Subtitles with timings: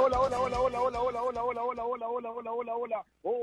[0.00, 3.04] hola, hola, hola, hola, hola, hola, hola, hola, hola, hola, hola, hola, hola, hola, hola,
[3.22, 3.42] hola.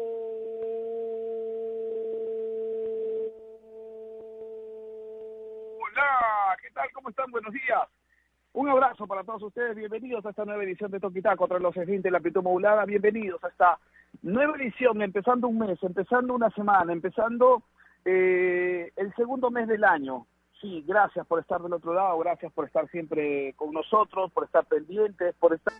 [6.62, 6.89] ¿qué tal?
[6.94, 7.31] ¿Cómo están?
[7.31, 7.88] Buenos días.
[8.53, 9.75] Un abrazo para todos ustedes.
[9.75, 12.86] Bienvenidos a esta nueva edición de Toquita contra los agentes de la amplitud modulada.
[12.86, 13.80] Bienvenidos a esta
[14.23, 17.63] nueva edición, empezando un mes, empezando una semana, empezando
[18.05, 20.25] eh, el segundo mes del año.
[20.59, 24.66] Sí, gracias por estar del otro lado, gracias por estar siempre con nosotros, por estar
[24.66, 25.73] pendientes, por estar...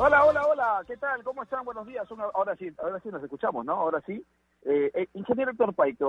[0.00, 1.24] Hola, hola, hola, ¿qué tal?
[1.24, 1.64] ¿Cómo están?
[1.64, 2.08] Buenos días.
[2.12, 3.72] Una- Ahora sí, ahora sí nos escuchamos, ¿no?
[3.72, 4.24] Ahora sí.
[4.64, 5.52] Eh, eh, ingeniero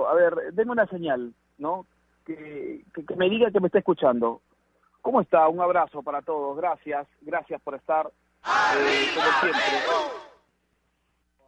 [0.08, 1.86] a ver, denme una señal, ¿no?
[2.24, 4.42] Que, que, que me diga que me está escuchando.
[5.02, 5.48] ¿Cómo está?
[5.48, 6.56] Un abrazo para todos.
[6.56, 9.62] Gracias, gracias por estar, eh, como siempre.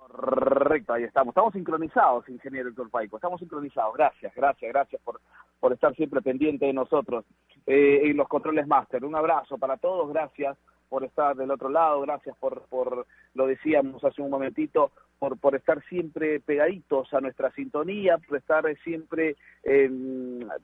[0.08, 1.30] Correcto, ahí estamos.
[1.32, 3.16] Estamos sincronizados, ingeniero Héctor Paico.
[3.16, 3.94] Estamos sincronizados.
[3.94, 5.20] Gracias, gracias, gracias por,
[5.60, 7.24] por estar siempre pendiente de nosotros
[7.66, 9.04] eh, en los controles máster.
[9.04, 10.08] Un abrazo para todos.
[10.12, 10.58] Gracias
[10.92, 12.02] por estar del otro lado.
[12.02, 17.50] Gracias por, por lo decíamos hace un momentito, por, por estar siempre pegaditos a nuestra
[17.52, 19.90] sintonía, por estar siempre eh,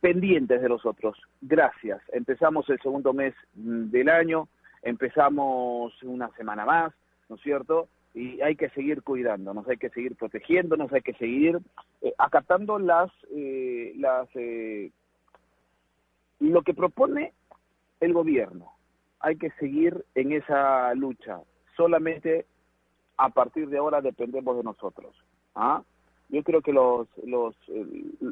[0.03, 1.17] pendientes de nosotros.
[1.41, 2.03] Gracias.
[2.12, 4.49] Empezamos el segundo mes mm, del año.
[4.83, 6.93] Empezamos una semana más,
[7.31, 7.89] ¿no es cierto?
[8.12, 11.59] y hay que seguir cuidándonos, hay que seguir protegiéndonos, hay que seguir
[12.03, 14.91] eh, acatando las, eh, las eh,
[16.41, 17.33] lo que propone
[18.01, 18.78] el gobierno.
[19.21, 21.41] Hay que seguir en esa lucha.
[21.77, 22.47] Solamente
[23.17, 25.15] a partir de ahora dependemos de nosotros.
[25.55, 25.83] ¿ah?
[26.29, 27.87] Yo creo que los, los, eh,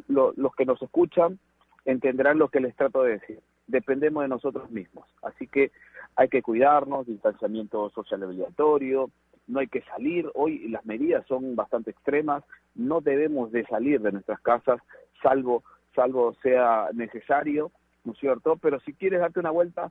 [0.08, 1.38] lo- los que nos escuchan
[1.84, 3.40] entenderán lo que les trato de decir.
[3.66, 5.06] Dependemos de nosotros mismos.
[5.22, 5.72] Así que
[6.14, 9.10] hay que cuidarnos, distanciamiento social obligatorio,
[9.48, 10.30] no hay que salir.
[10.34, 12.44] Hoy las medidas son bastante extremas,
[12.74, 14.80] no debemos de salir de nuestras casas,
[15.22, 15.62] salvo,
[15.94, 17.70] salvo sea necesario,
[18.04, 18.56] ¿no es cierto?
[18.56, 19.90] Pero si quieres darte una vuelta,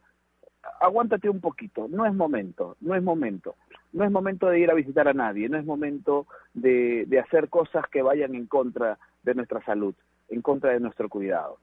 [0.79, 3.55] aguántate un poquito, no es momento, no es momento.
[3.93, 7.47] No es momento de ir a visitar a nadie, no es momento de, de hacer
[7.47, 9.95] cosas que vayan en contra de nuestra salud,
[10.27, 11.59] en contra de nuestro cuidado.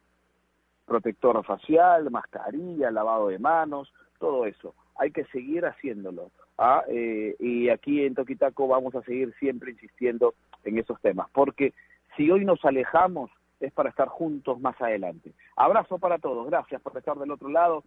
[0.86, 4.74] Protector facial, mascarilla, lavado de manos, todo eso.
[4.96, 6.30] Hay que seguir haciéndolo.
[6.56, 6.84] ¿ah?
[6.88, 11.74] Eh, y aquí en Toquitaco vamos a seguir siempre insistiendo en esos temas, porque
[12.16, 13.30] si hoy nos alejamos
[13.60, 15.32] es para estar juntos más adelante.
[15.56, 17.84] Abrazo para todos, gracias por estar del otro lado.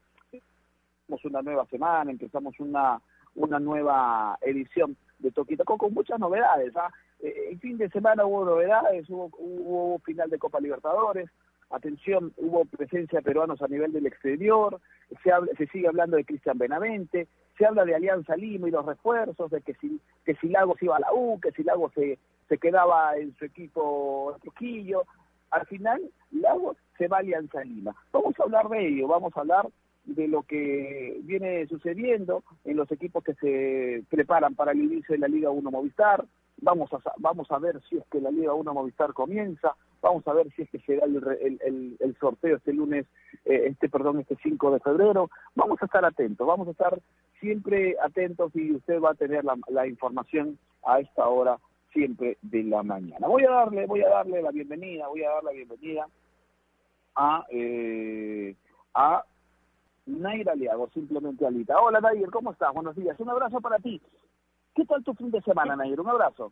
[1.07, 2.99] Una nueva semana, empezamos una,
[3.35, 6.75] una nueva edición de Toquitaco con muchas novedades.
[6.75, 6.89] ¿ah?
[7.19, 11.29] Eh, el fin de semana hubo novedades, hubo, hubo final de Copa Libertadores,
[11.69, 14.79] atención, hubo presencia de peruanos a nivel del exterior,
[15.23, 17.27] se, habla- se sigue hablando de Cristian Benavente,
[17.57, 20.97] se habla de Alianza Lima y los refuerzos, de que si, que si Lagos iba
[20.97, 22.17] a la U, que si Lagos se,
[22.49, 25.03] se quedaba en su equipo Trujillo.
[25.51, 26.01] Al final,
[26.31, 27.95] Lagos se va a Alianza Lima.
[28.11, 29.67] Vamos a hablar de ello, vamos a hablar
[30.05, 35.19] de lo que viene sucediendo en los equipos que se preparan para el inicio de
[35.19, 36.25] la Liga 1 Movistar.
[36.61, 39.75] Vamos a, vamos a ver si es que la Liga 1 Movistar comienza.
[40.01, 43.05] Vamos a ver si es que se da el, el, el- el sorteo este lunes,
[43.45, 45.29] eh, este perdón, este 5 de febrero.
[45.55, 46.99] Vamos a estar atentos, vamos a estar
[47.39, 51.57] siempre atentos y usted va a tener la, la información a esta hora
[51.91, 53.27] siempre de la mañana.
[53.27, 56.07] Voy a darle, voy a darle la bienvenida, voy a dar la bienvenida
[57.16, 58.55] a eh,
[58.93, 59.23] a
[60.05, 61.79] Naira Liago, simplemente Alita.
[61.81, 62.73] Hola Nair, ¿cómo estás?
[62.73, 63.19] Buenos días.
[63.19, 64.01] Un abrazo para ti.
[64.75, 65.99] ¿Qué tal tu fin de semana, Nair?
[65.99, 66.51] Un abrazo.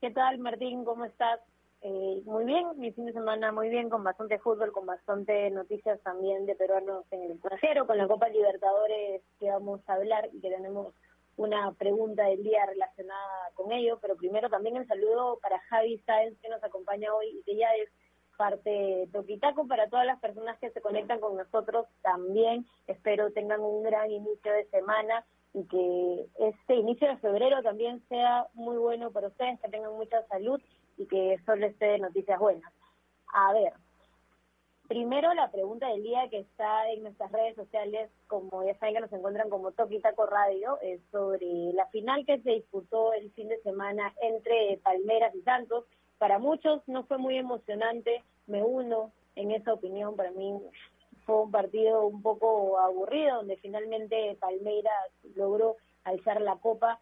[0.00, 0.84] ¿Qué tal, Martín?
[0.84, 1.40] ¿Cómo estás?
[1.84, 6.00] Eh, muy bien, mi fin de semana muy bien, con bastante fútbol, con bastante noticias
[6.02, 10.40] también de peruanos en el extranjero, con la Copa Libertadores que vamos a hablar y
[10.40, 10.94] que tenemos
[11.36, 16.38] una pregunta del día relacionada con ello, pero primero también el saludo para Javi Sáenz
[16.40, 17.90] que nos acompaña hoy y que ya es
[18.36, 22.66] parte Toquitaco para todas las personas que se conectan con nosotros también.
[22.86, 25.24] Espero tengan un gran inicio de semana
[25.54, 30.26] y que este inicio de febrero también sea muy bueno para ustedes, que tengan mucha
[30.28, 30.60] salud
[30.96, 32.72] y que solo esté de noticias buenas.
[33.34, 33.72] A ver,
[34.88, 39.00] primero la pregunta del día que está en nuestras redes sociales, como ya saben que
[39.00, 43.48] nos encuentran como Toki Taco Radio, es sobre la final que se disputó el fin
[43.48, 45.84] de semana entre Palmeras y Santos.
[46.22, 50.56] Para muchos no fue muy emocionante, me uno en esa opinión, para mí
[51.26, 57.00] fue un partido un poco aburrido, donde finalmente Palmeiras logró alzar la copa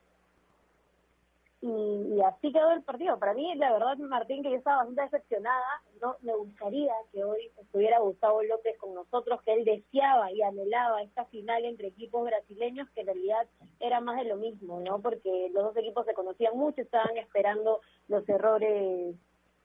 [1.61, 1.69] y,
[2.15, 3.19] y así quedó el partido.
[3.19, 7.51] Para mí, la verdad, Martín, que yo estaba bastante decepcionada, no me gustaría que hoy
[7.59, 12.89] estuviera Gustavo López con nosotros, que él deseaba y anhelaba esta final entre equipos brasileños,
[12.95, 13.47] que en realidad
[13.81, 15.03] era más de lo mismo, ¿no?
[15.03, 19.15] Porque los dos equipos se conocían mucho, estaban esperando los errores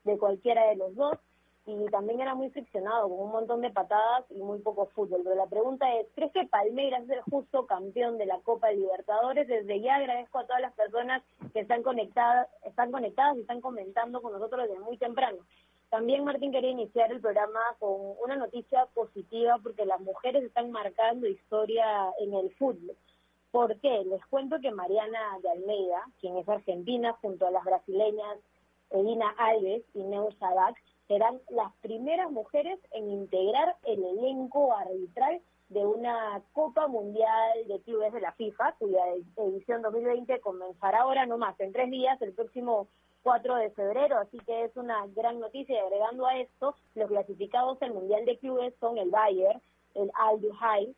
[0.04, 1.18] de cualquiera de los dos
[1.68, 5.22] y también era muy friccionado, con un montón de patadas y muy poco fútbol.
[5.24, 9.48] Pero la pregunta es, ¿crees que Palmeiras es el justo campeón de la Copa Libertadores?
[9.48, 14.22] Desde ya agradezco a todas las personas que están conectadas, están conectadas y están comentando
[14.22, 15.40] con nosotros desde muy temprano.
[15.90, 21.26] También Martín quería iniciar el programa con una noticia positiva porque las mujeres están marcando
[21.26, 22.96] historia en el fútbol.
[23.56, 24.04] ¿Por qué?
[24.04, 28.38] Les cuento que Mariana de Almeida, quien es argentina, junto a las brasileñas
[28.90, 30.76] Edina Alves y Neu Sadak,
[31.08, 38.12] serán las primeras mujeres en integrar el elenco arbitral de una Copa Mundial de Clubes
[38.12, 39.00] de la FIFA, cuya
[39.38, 42.90] edición 2020 comenzará ahora nomás, en tres días, el próximo
[43.24, 45.76] 4 de febrero, así que es una gran noticia.
[45.76, 49.62] Y agregando a esto, los clasificados al Mundial de Clubes son el Bayern,
[49.94, 50.94] el Al Duhai,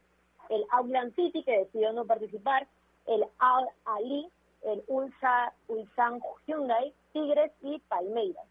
[0.49, 2.67] el Auckland City, que decidió no participar,
[3.05, 4.29] el Al Ali,
[4.63, 8.45] el Ulsa, Ulsan Hyundai, Tigres y Palmeiras.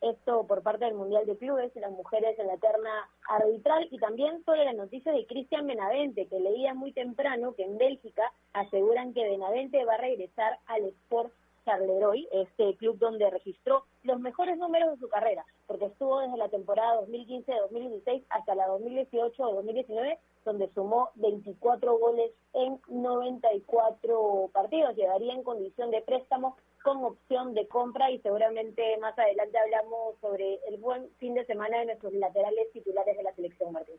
[0.00, 3.88] Esto por parte del Mundial de Clubes y las mujeres en la terna arbitral.
[3.90, 8.30] Y también sobre la noticia de Cristian Benavente que leía muy temprano que en Bélgica
[8.52, 11.32] aseguran que Benavente va a regresar al Sport
[11.66, 16.48] Charleroi, este club donde registró los mejores números de su carrera, porque estuvo desde la
[16.48, 24.96] temporada 2015-2016 hasta la 2018-2019, donde sumó 24 goles en 94 partidos.
[24.96, 30.60] Llegaría en condición de préstamo con opción de compra y seguramente más adelante hablamos sobre
[30.68, 33.96] el buen fin de semana de nuestros laterales titulares de la selección, Martín.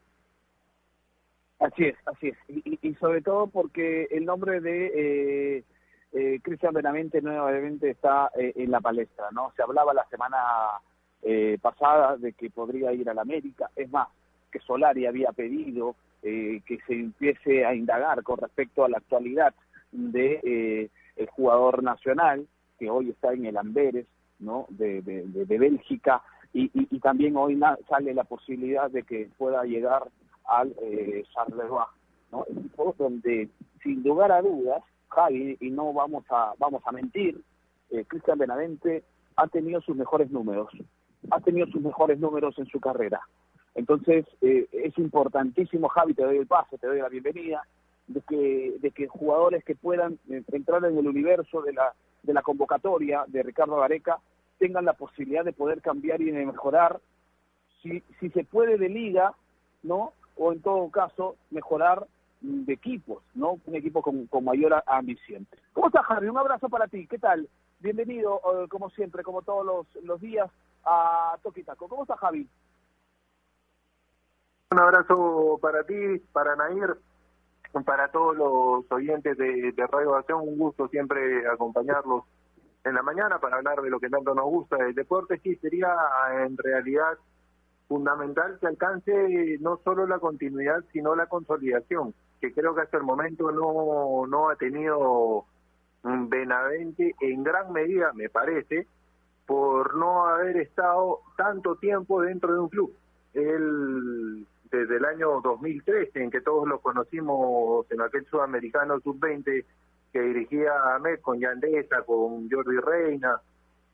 [1.59, 2.37] Así es, así es.
[2.47, 5.63] Y, sobre todo porque el nombre de eh,
[6.13, 9.51] eh, Cristian Benavente nuevamente está eh, en la palestra, ¿no?
[9.55, 10.37] Se hablaba la semana
[11.21, 14.07] eh, pasada de que podría ir a la América, es más,
[14.51, 19.53] que Solari había pedido que se empiece a indagar con respecto a la actualidad
[19.93, 22.45] de el jugador nacional,
[22.77, 24.07] que hoy está en el Amberes,
[24.39, 24.65] ¿no?
[24.69, 26.21] De, de, Bélgica,
[26.53, 27.57] y, y, también hoy
[27.87, 30.09] sale la posibilidad de que pueda llegar
[30.45, 31.85] al eh, Charleroi,
[32.31, 32.45] ¿no?
[32.49, 33.49] Equipo donde,
[33.83, 37.41] sin lugar a dudas, Javi, y no vamos a, vamos a mentir,
[37.91, 39.03] eh, Cristian Benavente
[39.35, 40.69] ha tenido sus mejores números,
[41.31, 43.21] ha tenido sus mejores números en su carrera.
[43.75, 47.61] Entonces, eh, es importantísimo, Javi, te doy el paso, te doy la bienvenida,
[48.07, 51.93] de que, de que jugadores que puedan eh, entrar en el universo de la,
[52.23, 54.19] de la convocatoria de Ricardo Gareca
[54.57, 56.99] tengan la posibilidad de poder cambiar y de mejorar,
[57.81, 59.33] si, si se puede de liga,
[59.83, 60.13] ¿no?
[60.35, 62.07] O en todo caso, mejorar
[62.41, 63.59] de equipos, ¿no?
[63.65, 65.47] Un equipo con, mayor ambición.
[65.73, 66.27] ¿Cómo estás, Harry?
[66.29, 67.07] Un abrazo para ti.
[67.07, 67.49] ¿Qué tal?
[67.79, 70.49] Bienvenido, eh, como siempre, como todos los, los días,
[70.83, 71.87] a Toquitaco.
[71.87, 72.47] ¿Cómo estás, Javi?
[74.71, 76.97] Un abrazo para ti, para Nair,
[77.85, 82.23] para todos los oyentes de, de Radio Acción, un gusto siempre acompañarlos
[82.83, 85.39] en la mañana para hablar de lo que tanto nos gusta del deporte.
[85.43, 85.93] Sí, sería
[86.39, 87.17] en realidad
[87.87, 93.03] fundamental que alcance no solo la continuidad, sino la consolidación, que creo que hasta el
[93.03, 95.45] momento no, no ha tenido
[96.03, 98.87] Benavente en gran medida, me parece,
[99.45, 102.93] por no haber estado tanto tiempo dentro de un club.
[103.33, 109.65] Él desde el año 2013, en que todos lo conocimos en aquel sudamericano sub-20
[110.11, 113.41] que dirigía Ahmed con Yandesa, con Jordi Reina,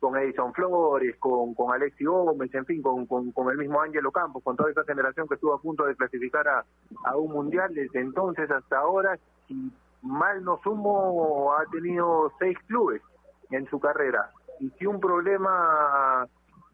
[0.04, 4.44] con Edison Flores, con, con Alexi Gómez, en fin, con, con, el mismo Ángelo Campos,
[4.44, 6.66] con toda esa generación que estuvo a punto de clasificar a,
[7.06, 9.18] a un mundial desde entonces hasta ahora,
[9.48, 13.02] si mal no sumo, ha tenido seis clubes
[13.50, 14.30] en su carrera.
[14.60, 16.24] Y si un problema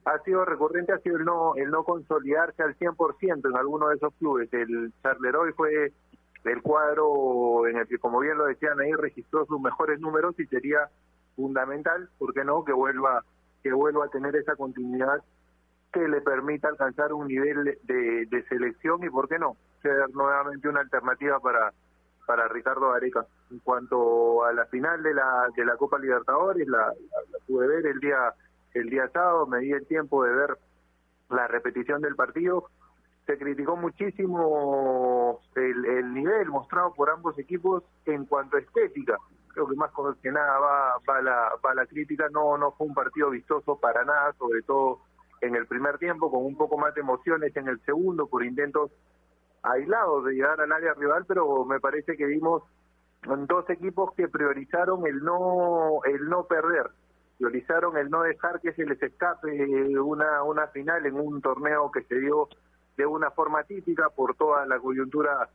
[0.06, 3.98] ha sido recurrente, ha sido el no, el no consolidarse al 100% en alguno de
[3.98, 4.52] esos clubes.
[4.52, 5.94] El Charleroi fue
[6.46, 10.48] el cuadro en el que, como bien lo decían ahí, registró sus mejores números y
[10.48, 10.90] sería
[11.40, 13.24] fundamental, ¿por qué no?, que vuelva,
[13.64, 15.24] que vuelva a tener esa continuidad
[15.94, 20.68] que le permita alcanzar un nivel de, de selección y, ¿por qué no?, ser nuevamente
[20.68, 21.72] una alternativa para
[22.28, 23.26] para Ricardo Areca.
[23.50, 26.86] En cuanto a la final de la de la Copa Libertadores, la,
[27.32, 28.34] la pude ver el día
[28.76, 30.58] el día sábado, me di el tiempo de ver
[31.30, 32.66] la repetición del partido.
[33.26, 39.18] Se criticó muchísimo el, el nivel mostrado por ambos equipos en cuanto a estética.
[39.54, 39.92] Creo que más
[40.22, 42.28] que nada va, va, la, va la crítica.
[42.32, 45.00] No, no fue un partido vistoso para nada, sobre todo
[45.42, 48.92] en el primer tiempo, con un poco más de emociones en el segundo, por intentos
[49.64, 52.64] aislados de llegar al área rival, pero me parece que vimos
[53.22, 56.90] dos equipos que priorizaron el no el no perder
[57.40, 62.04] priorizaron el no dejar que se les escape una, una final en un torneo que
[62.04, 62.50] se dio
[62.98, 65.50] de una forma típica por toda la coyuntura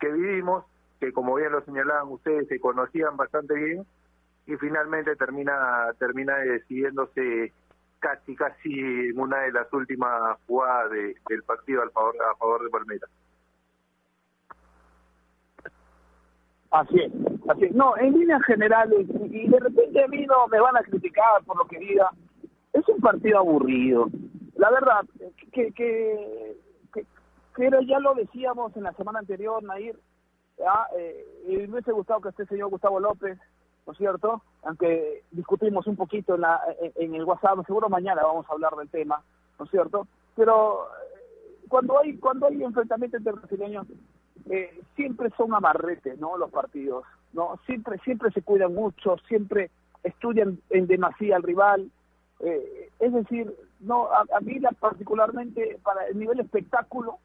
[0.00, 0.64] que vivimos,
[1.02, 3.84] que como bien lo señalaban ustedes, se conocían bastante bien,
[4.46, 7.52] y finalmente termina, termina decidiéndose
[7.98, 12.70] casi, casi en una de las últimas jugadas del partido al favor, a favor de
[12.70, 13.10] Palmeiras.
[16.70, 17.12] Así es,
[17.50, 17.68] así.
[17.74, 21.56] No, en líneas generales, y de repente a mí no me van a criticar por
[21.56, 22.10] lo que diga,
[22.72, 24.06] es un partido aburrido.
[24.54, 25.00] La verdad,
[25.50, 26.56] que, que,
[26.94, 29.98] que, ya lo decíamos en la semana anterior, Nair,
[30.62, 30.86] ¿ya?
[30.96, 33.38] Eh, y me hubiese gustado que este señor Gustavo López,
[33.86, 34.42] ¿no es cierto?
[34.62, 36.60] Aunque discutimos un poquito en, la,
[36.94, 39.22] en, el WhatsApp, seguro mañana vamos a hablar del tema,
[39.58, 40.06] ¿no es cierto?
[40.36, 43.86] Pero eh, cuando hay cuando hay enfrentamientos entre brasileños,
[44.50, 46.36] eh, siempre son amarretes, ¿no?
[46.36, 47.58] Los partidos, ¿no?
[47.66, 49.70] Siempre, siempre se cuidan mucho, siempre
[50.02, 51.90] estudian en demasía al rival.
[52.40, 57.18] Eh, es decir, no, a, mí particularmente para el nivel espectáculo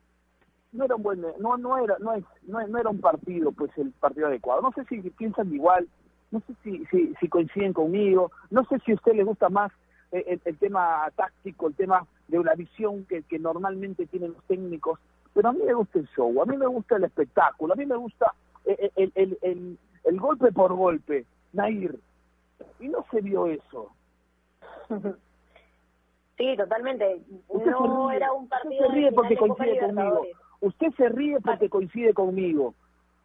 [0.72, 3.92] no era un buen, no, no era, no es, no, era un partido, pues el
[3.92, 4.62] partido adecuado.
[4.62, 5.88] No sé si piensan igual,
[6.32, 9.72] no sé si, si, si coinciden conmigo, no sé si a usted le gusta más
[10.12, 15.00] eh, el, tema táctico, el tema de una visión que, que normalmente tienen los técnicos
[15.38, 17.86] pero a mí me gusta el show, a mí me gusta el espectáculo, a mí
[17.86, 18.34] me gusta
[18.66, 22.00] eh, eh, el, el, el, golpe por golpe, Nair.
[22.80, 23.92] Y no se vio eso.
[26.38, 27.20] Sí, totalmente.
[27.50, 28.86] no era un partido.
[28.86, 30.22] Se ríe porque coincide conmigo.
[30.62, 32.74] Usted se ríe porque coincide conmigo.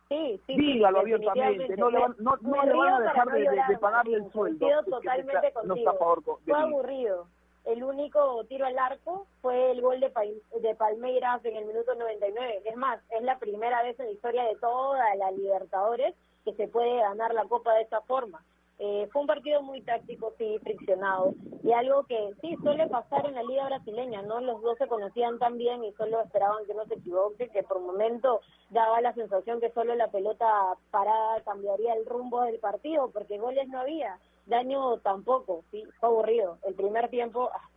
[0.09, 1.77] Sí, sí, Dígalo abiertamente.
[1.77, 4.67] No le van, no, no le van a dejar de, de, pagarle el sueldo.
[4.85, 6.19] totalmente contigo.
[6.45, 7.27] Fue aburrido.
[7.65, 10.13] El único tiro al arco fue el gol de,
[10.61, 12.63] de Palmeiras en el minuto 99.
[12.65, 16.69] Es más, es la primera vez en la historia de toda la Libertadores que se
[16.69, 18.43] puede ganar la Copa de esta forma.
[18.79, 23.35] Eh, fue un partido muy táctico, sí, friccionado, y algo que sí suele pasar en
[23.35, 24.41] la liga brasileña, ¿no?
[24.41, 27.81] Los dos se conocían tan bien y solo esperaban que no se equivoque, que por
[27.81, 33.39] momento daba la sensación que solo la pelota parada cambiaría el rumbo del partido, porque
[33.39, 36.59] goles no había daño tampoco, sí, fue aburrido.
[36.67, 37.69] El primer tiempo, ah,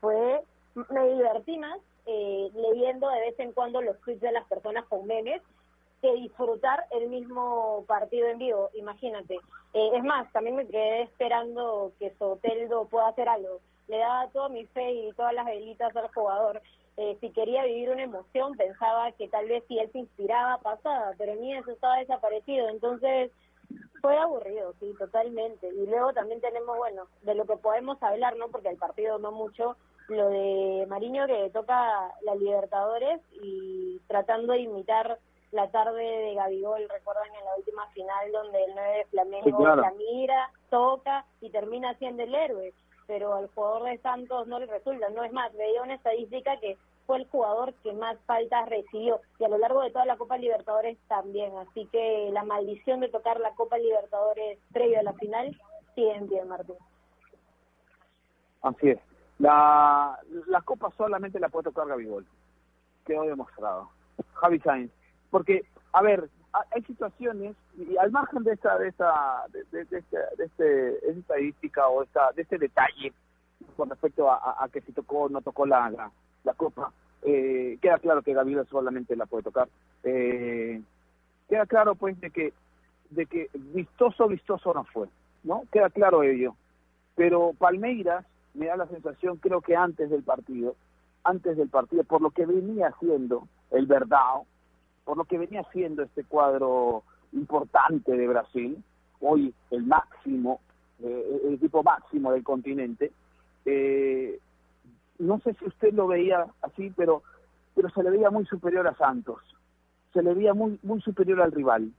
[0.00, 0.42] fue,
[0.90, 5.06] me divertí más eh, leyendo de vez en cuando los tweets de las personas con
[5.06, 5.42] memes
[6.00, 9.34] que disfrutar el mismo partido en vivo, imagínate.
[9.74, 13.60] Eh, es más, también me quedé esperando que Soteldo pueda hacer algo.
[13.88, 16.62] Le daba toda mi fe y todas las velitas al jugador.
[16.96, 21.14] Eh, si quería vivir una emoción, pensaba que tal vez si él se inspiraba pasada,
[21.18, 22.68] pero ni eso estaba desaparecido.
[22.68, 23.30] Entonces,
[24.00, 25.68] fue aburrido, sí, totalmente.
[25.68, 28.48] Y luego también tenemos, bueno, de lo que podemos hablar, ¿no?
[28.48, 29.76] Porque el partido no mucho,
[30.08, 35.18] lo de Mariño que toca la Libertadores y tratando de imitar
[35.52, 39.92] la tarde de Gabigol, recuerdan en la última final donde el 9 de Flamengo la
[39.92, 42.72] mira, toca y termina siendo el héroe,
[43.06, 46.78] pero al jugador de Santos no le resulta, no es más, veía una estadística que
[47.06, 50.38] fue el jugador que más faltas recibió y a lo largo de toda la Copa
[50.38, 51.52] Libertadores también.
[51.56, 55.60] Así que la maldición de tocar la Copa Libertadores previo a la final
[55.96, 56.76] sigue en pie, Martín.
[58.62, 59.00] Así es.
[59.40, 62.24] La, la Copa solamente la puede tocar Gabigol.
[63.04, 63.90] Quedó demostrado.
[64.34, 64.92] Javi Sainz.
[65.30, 70.16] Porque, a ver, hay situaciones, y al margen de esta, de esta, de, de, este,
[70.36, 73.12] de, este, estadística o esta, de este detalle
[73.76, 76.10] con respecto a, a, que si tocó o no tocó la,
[76.44, 76.92] la Copa.
[77.22, 79.68] Eh, queda claro que Gabriel solamente la puede tocar.
[80.02, 80.80] Eh,
[81.48, 82.52] queda claro pues de que
[83.10, 85.08] de que vistoso vistoso no fue,
[85.42, 85.64] ¿no?
[85.72, 86.54] Queda claro ello.
[87.16, 90.76] Pero Palmeiras me da la sensación, creo que antes del partido,
[91.24, 94.46] antes del partido, por lo que venía haciendo el Verdao,
[95.10, 97.02] por lo que venía haciendo este cuadro
[97.32, 98.80] importante de Brasil,
[99.18, 100.60] hoy el máximo,
[101.00, 103.10] eh, el equipo máximo del continente,
[103.64, 104.38] eh,
[105.18, 107.24] no sé si usted lo veía así, pero,
[107.74, 109.40] pero se le veía muy superior a Santos,
[110.12, 111.90] se le veía muy, muy superior al rival,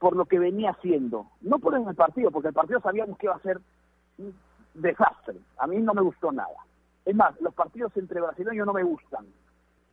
[0.00, 3.36] por lo que venía haciendo, no por el partido, porque el partido sabíamos que iba
[3.36, 3.60] a ser
[4.18, 4.34] un
[4.74, 6.66] desastre, a mí no me gustó nada.
[7.04, 9.24] Es más, los partidos entre brasileños no me gustan,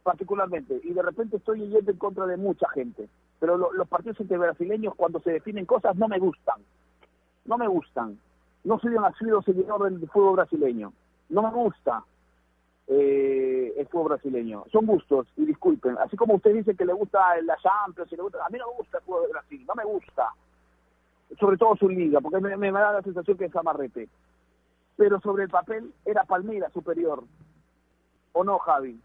[0.05, 3.09] particularmente, y de repente estoy yendo en contra de mucha gente,
[3.39, 6.61] pero los partidos entre brasileños cuando se definen cosas no me gustan,
[7.45, 8.19] no me gustan.
[8.63, 10.93] No soy un asiduo seguidor del fútbol brasileño,
[11.29, 12.03] no me gusta,
[12.87, 14.65] eh, el fútbol brasileño.
[14.71, 15.97] Son gustos, y disculpen.
[15.97, 18.67] Así como usted dice que le gusta la Champions, y le gusta, a mí no
[18.67, 20.29] me gusta el fútbol de Brasil, no me gusta.
[21.39, 24.07] Sobre todo su liga, porque me, me da la sensación que es amarrete.
[24.97, 27.23] Pero sobre el papel era Palmira superior.
[28.33, 28.99] ¿O no, Javi?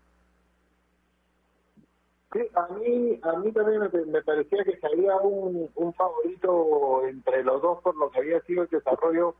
[2.32, 3.80] Sí, a mí, a mí también
[4.12, 8.62] me, parecía que salía un, un favorito entre los dos por lo que había sido
[8.62, 9.34] el desarrollo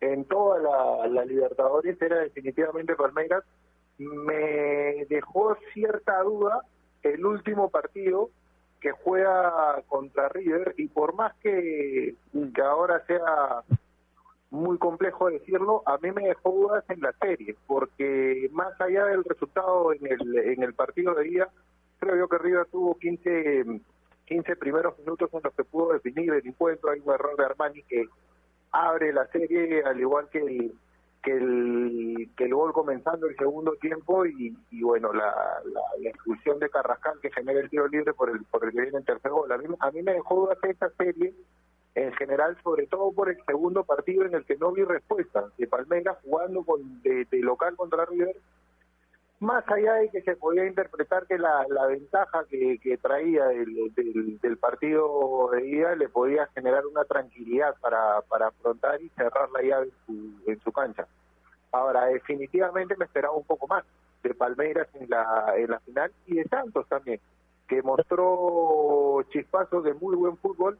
[0.00, 3.44] en toda la, la Libertadores, era definitivamente Palmeiras,
[3.98, 6.62] me dejó cierta duda
[7.02, 8.30] el último partido
[8.80, 12.16] que juega contra River y por más que,
[12.54, 13.62] que ahora sea
[14.50, 19.24] muy complejo decirlo, a mí me dejó dudas en la serie, porque más allá del
[19.24, 21.48] resultado en el, en el partido de día,
[22.02, 23.64] creo yo que River tuvo 15,
[24.26, 27.82] 15 primeros minutos en los que pudo definir el encuentro, hay un error de Armani
[27.84, 28.06] que
[28.72, 30.72] abre la serie, al igual que el,
[31.22, 35.32] que el, que el gol comenzando el segundo tiempo y, bueno, la,
[36.00, 38.98] la, expulsión de Carrascal que genera el tiro libre por el, por el que viene
[38.98, 39.52] el tercer gol.
[39.52, 41.32] A mí, a mí me dejó dudas esta serie
[41.94, 45.68] en general, sobre todo por el segundo partido en el que no vi respuesta de
[45.68, 48.34] Palmeiras jugando con, de, local contra River,
[49.42, 53.92] más allá de que se podía interpretar que la, la ventaja que, que traía del,
[54.40, 59.62] del, partido de ida le podía generar una tranquilidad para, para afrontar y cerrar la
[59.62, 61.06] llave en su, en su cancha.
[61.72, 63.84] Ahora, definitivamente me esperaba un poco más
[64.22, 67.18] de Palmeiras en la, en la final y de Santos también,
[67.66, 70.78] que mostró chispazos de muy buen fútbol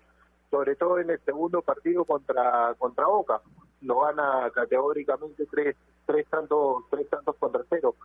[0.52, 3.40] sobre todo en el segundo partido contra contra Boca.
[3.80, 7.96] Lo gana categóricamente tres tres tantos tres tantos contra cero.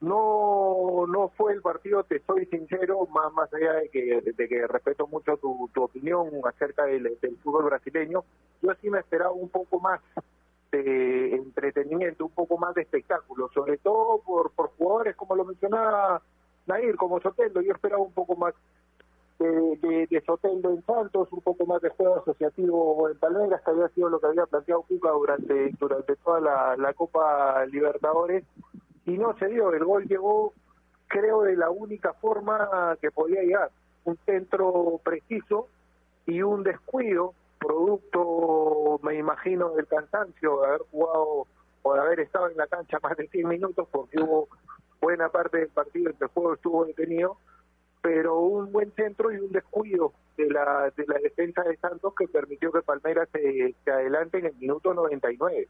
[0.00, 4.66] No no fue el partido, te soy sincero, más más allá de que de que
[4.66, 8.24] respeto mucho tu, tu opinión acerca del, fútbol brasileño,
[8.62, 10.00] yo sí me esperaba un poco más
[10.70, 16.20] de entretenimiento, un poco más de espectáculo, sobre todo por, por jugadores como lo mencionaba
[16.66, 18.54] Nair, como Sotelo, yo esperaba un poco más
[19.38, 23.70] de, de, de Soteldo en Santos, un poco más de juego asociativo en Palmeiras, que
[23.70, 28.44] había sido lo que había planteado Cuca durante, durante toda la, la Copa Libertadores,
[29.06, 30.52] y no se dio, el gol llegó
[31.08, 33.70] creo de la única forma que podía llegar,
[34.04, 35.68] un centro preciso
[36.26, 41.46] y un descuido, producto, me imagino, del cansancio de haber jugado
[41.82, 44.48] o de haber estado en la cancha más de 100 minutos, porque hubo
[45.00, 47.38] buena parte del partido en que el juego estuvo detenido,
[48.02, 52.28] pero un buen centro y un descuido de la de la defensa de Santos que
[52.28, 55.68] permitió que Palmeiras se, se adelante en el minuto 99.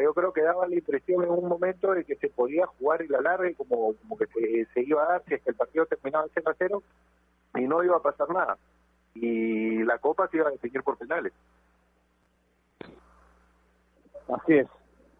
[0.00, 3.08] Yo creo que daba la impresión en un momento de que se podía jugar y
[3.08, 5.86] la larga como, como que se, se iba a dar si es que el partido
[5.86, 6.82] terminaba 0 a 0
[7.56, 8.56] y no iba a pasar nada.
[9.14, 11.32] Y la Copa se iba a definir por penales.
[14.28, 14.68] Así es,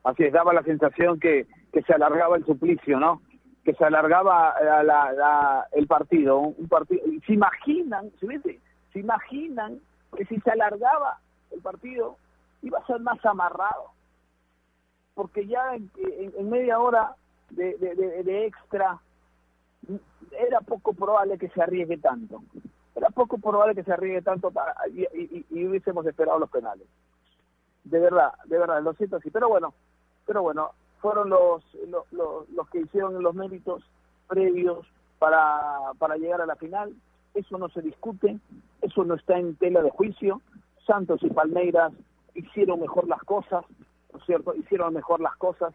[0.04, 3.20] así es, daba la sensación que, que se alargaba el suplicio, ¿no?
[3.64, 8.10] que se alargaba eh, la, el partido, un partido, se imaginan,
[8.92, 9.78] se imaginan
[10.16, 11.18] que si se alargaba
[11.50, 12.16] el partido
[12.62, 13.90] iba a ser más amarrado,
[15.14, 17.14] porque ya en, en, media hora
[17.50, 18.98] de, de, extra
[20.30, 22.42] era poco probable que se arriesgue tanto,
[22.94, 26.86] era poco probable que se arriesgue tanto para, y, y, hubiésemos esperado los penales.
[27.84, 29.74] De verdad, de verdad, lo siento así, pero bueno,
[30.24, 30.70] pero bueno,
[31.00, 33.82] fueron los, los, los, que hicieron los méritos
[34.28, 34.86] previos
[35.18, 36.94] para, para llegar a la final.
[37.34, 38.38] Eso no se discute,
[38.80, 40.40] eso no está en tela de juicio.
[40.86, 41.92] Santos y Palmeiras
[42.34, 43.64] hicieron mejor las cosas,
[44.12, 44.54] ¿no es cierto?
[44.54, 45.74] Hicieron mejor las cosas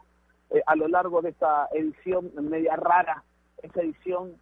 [0.50, 3.24] eh, a lo largo de esta edición media rara,
[3.62, 4.34] esta edición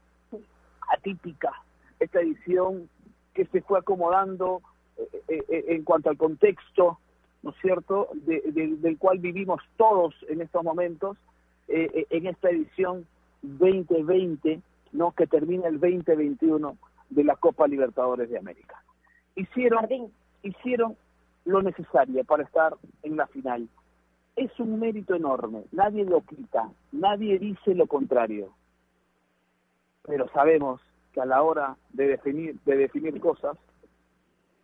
[0.93, 1.51] atípica,
[1.99, 2.89] esta edición
[3.33, 4.61] que se fue acomodando
[4.97, 6.99] eh, eh, en cuanto al contexto,
[7.41, 11.17] ¿no es cierto?, del cual vivimos todos en estos momentos,
[11.67, 13.05] en esta edición
[13.41, 14.61] 2020,
[14.93, 16.77] ¿no?, que termina el 2021
[17.09, 18.83] de la Copa Libertadores de América.
[19.35, 19.87] Hicieron,
[20.41, 20.95] hicieron
[21.45, 23.67] lo necesario para estar en la final.
[24.35, 28.53] Es un mérito enorme, nadie lo quita, nadie dice lo contrario.
[30.03, 30.81] Pero sabemos
[31.13, 33.57] que a la hora de definir, de definir cosas,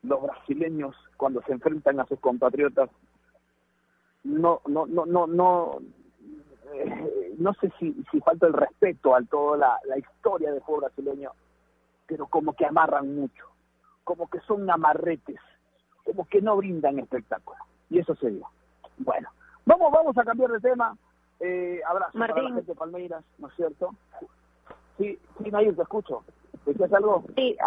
[0.04, 2.90] los brasileños cuando se enfrentan a sus compatriotas
[4.24, 5.80] no no no no no
[6.74, 10.82] eh, no sé si, si falta el respeto a toda la, la historia del fútbol
[10.82, 11.32] brasileño
[12.08, 13.46] pero como que amarran mucho
[14.04, 15.40] como que son amarretes
[16.04, 17.60] como que no brindan espectáculo.
[17.90, 18.48] Y eso se dio.
[18.98, 19.30] Bueno
[19.66, 20.98] vamos vamos a cambiar de tema
[21.40, 22.36] eh, abrazo Martín.
[22.36, 23.96] para la gente de Palmeiras ¿no es cierto?
[24.98, 26.24] sí sí Nair te escucho
[26.66, 27.24] ¿decías algo?
[27.36, 27.58] sí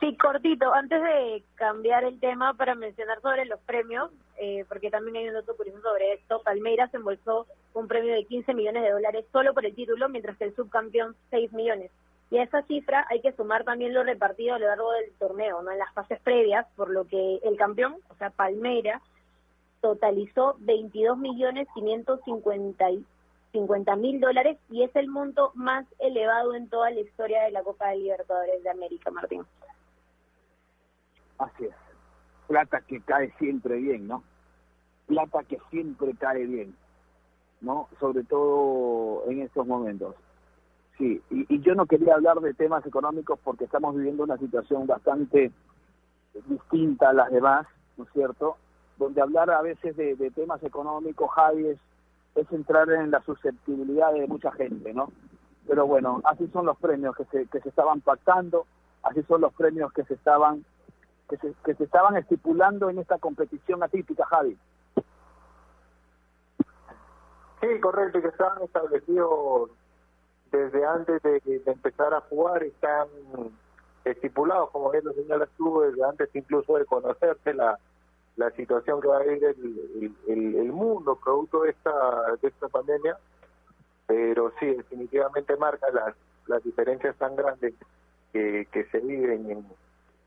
[0.00, 0.72] Sí, cortito.
[0.74, 5.34] Antes de cambiar el tema para mencionar sobre los premios, eh, porque también hay un
[5.34, 9.64] dato curioso sobre esto, Palmeiras embolsó un premio de 15 millones de dólares solo por
[9.64, 11.90] el título, mientras que el subcampeón 6 millones.
[12.30, 15.62] Y a esa cifra hay que sumar también lo repartido a lo largo del torneo,
[15.62, 19.00] no en las fases previas, por lo que el campeón, o sea, Palmeiras,
[19.84, 27.00] totalizó 22 millones 550 mil dólares y es el monto más elevado en toda la
[27.00, 29.42] historia de la Copa de Libertadores de América, Martín.
[31.36, 31.74] Así es.
[32.46, 34.24] Plata que cae siempre bien, ¿no?
[35.06, 36.74] Plata que siempre cae bien,
[37.60, 37.90] ¿no?
[38.00, 40.14] Sobre todo en estos momentos.
[40.96, 45.52] Sí, y, yo no quería hablar de temas económicos porque estamos viviendo una situación bastante
[46.46, 47.66] distinta a las demás,
[47.98, 48.56] ¿no es cierto?
[48.96, 51.78] Donde hablar a veces de, temas económicos, Javi, es,
[52.52, 55.12] entrar en la susceptibilidad de mucha gente, ¿no?
[55.66, 58.66] Pero bueno, así son los premios que se, que se estaban pactando,
[59.02, 60.64] así son los premios que se estaban
[61.28, 64.58] que se, que se estaban estipulando en esta competición atípica, Javi.
[67.60, 69.70] Sí, correcto, que estaban establecidos
[70.52, 73.08] desde antes de, empezar a jugar, están
[74.04, 77.78] estipulados, como bien lo señalas tú, desde antes incluso de conocerse la,
[78.36, 83.16] la situación que va a vivir el, el, mundo producto de esta, de esta pandemia,
[84.06, 86.14] pero sí, definitivamente marca las,
[86.46, 87.74] las diferencias tan grandes
[88.32, 89.66] que, que se viven en,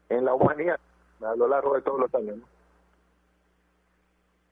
[0.09, 0.79] en la humanidad
[1.21, 2.37] a lo largo de todos los años.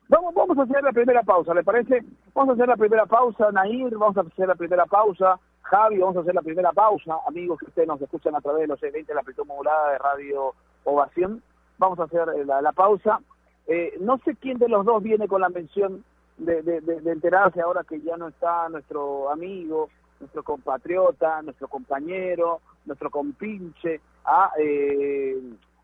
[0.08, 2.04] Vamos, vamos a hacer la primera pausa, ¿le parece?
[2.32, 6.16] Vamos a hacer la primera pausa, Nair, vamos a hacer la primera pausa, Javi, vamos
[6.16, 9.08] a hacer la primera pausa, amigos que ustedes nos escuchan a través de los eventos
[9.08, 11.42] de la amplitud modulada de Radio Ovación,
[11.78, 13.20] vamos a hacer eh, la, pausa.
[13.66, 16.04] Eh, no sé quién de los dos viene con la mención
[16.38, 19.88] de, de, enterarse ahora que ya no está nuestro amigo,
[20.20, 25.36] nuestro compatriota, nuestro compañero, nuestro compinche, a eh,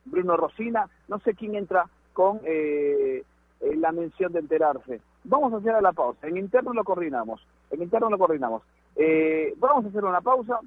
[0.04, 3.24] Bruno Rosina, no sé quién entra con eh,
[3.60, 5.00] eh, la mención de enterarse.
[5.24, 7.40] Vamos a hacer la pausa, en interno lo coordinamos,
[7.70, 8.62] en interno lo coordinamos.
[8.96, 10.58] Eh, vamos a hacer una pausa,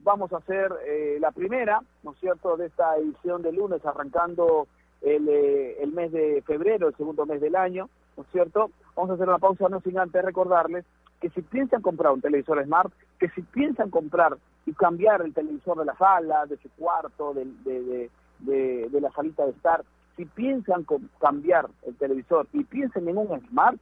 [0.00, 0.72] vamos a hacer
[1.20, 4.68] la primera, ¿no es cierto?, de esta edición de lunes, arrancando
[5.02, 8.70] el, el mes de febrero, el segundo mes del año, ¿no es cierto?
[8.94, 10.84] Vamos a hacer una pausa, no sin antes recordarles
[11.20, 15.78] que si piensan comprar un televisor smart, que si piensan comprar y cambiar el televisor
[15.78, 19.84] de la sala, de su cuarto, de, de de, de la salita de estar,
[20.16, 20.86] si piensan
[21.20, 23.78] cambiar el televisor y piensen en un Smart,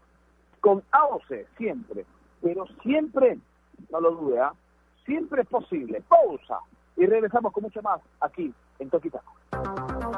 [0.61, 2.05] con AOC siempre,
[2.43, 3.39] pero siempre,
[3.91, 4.53] no lo dude, ¿ah?
[5.05, 6.03] siempre es posible.
[6.09, 6.59] Pausa
[6.97, 9.33] y regresamos con mucho más aquí en Toquitaco.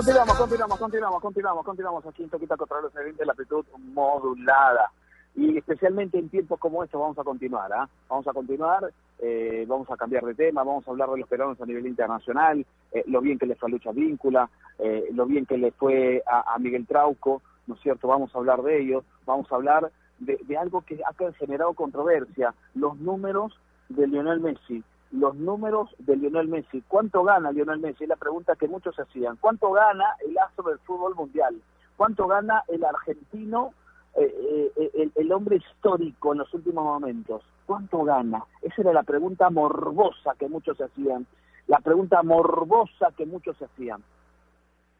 [0.00, 4.90] Continuamos, continuamos, continuamos, continuamos, continuamos aquí en Toquita contra los de la actitud modulada.
[5.36, 7.86] Y especialmente en tiempos como estos vamos a continuar, ¿ah?
[8.08, 11.60] Vamos a continuar, eh, vamos a cambiar de tema, vamos a hablar de los peruanos
[11.60, 15.44] a nivel internacional, eh, lo bien que le fue a Lucha Víncula, eh, lo bien
[15.44, 18.08] que le fue a, Miguel Trauco, ¿no es cierto?
[18.08, 22.54] Vamos a hablar de ello, vamos a hablar de, de algo que ha generado controversia,
[22.74, 23.52] los números
[23.90, 24.82] de Lionel Messi
[25.12, 26.82] los números de Lionel Messi.
[26.86, 28.04] ¿Cuánto gana Lionel Messi?
[28.04, 29.36] Es la pregunta que muchos hacían.
[29.36, 31.60] ¿Cuánto gana el astro del fútbol mundial?
[31.96, 33.74] ¿Cuánto gana el argentino,
[34.14, 37.42] eh, eh, el, hombre histórico en los últimos momentos?
[37.66, 38.44] ¿Cuánto gana?
[38.62, 41.26] Esa era la pregunta morbosa que muchos hacían.
[41.66, 44.02] La pregunta morbosa que muchos hacían.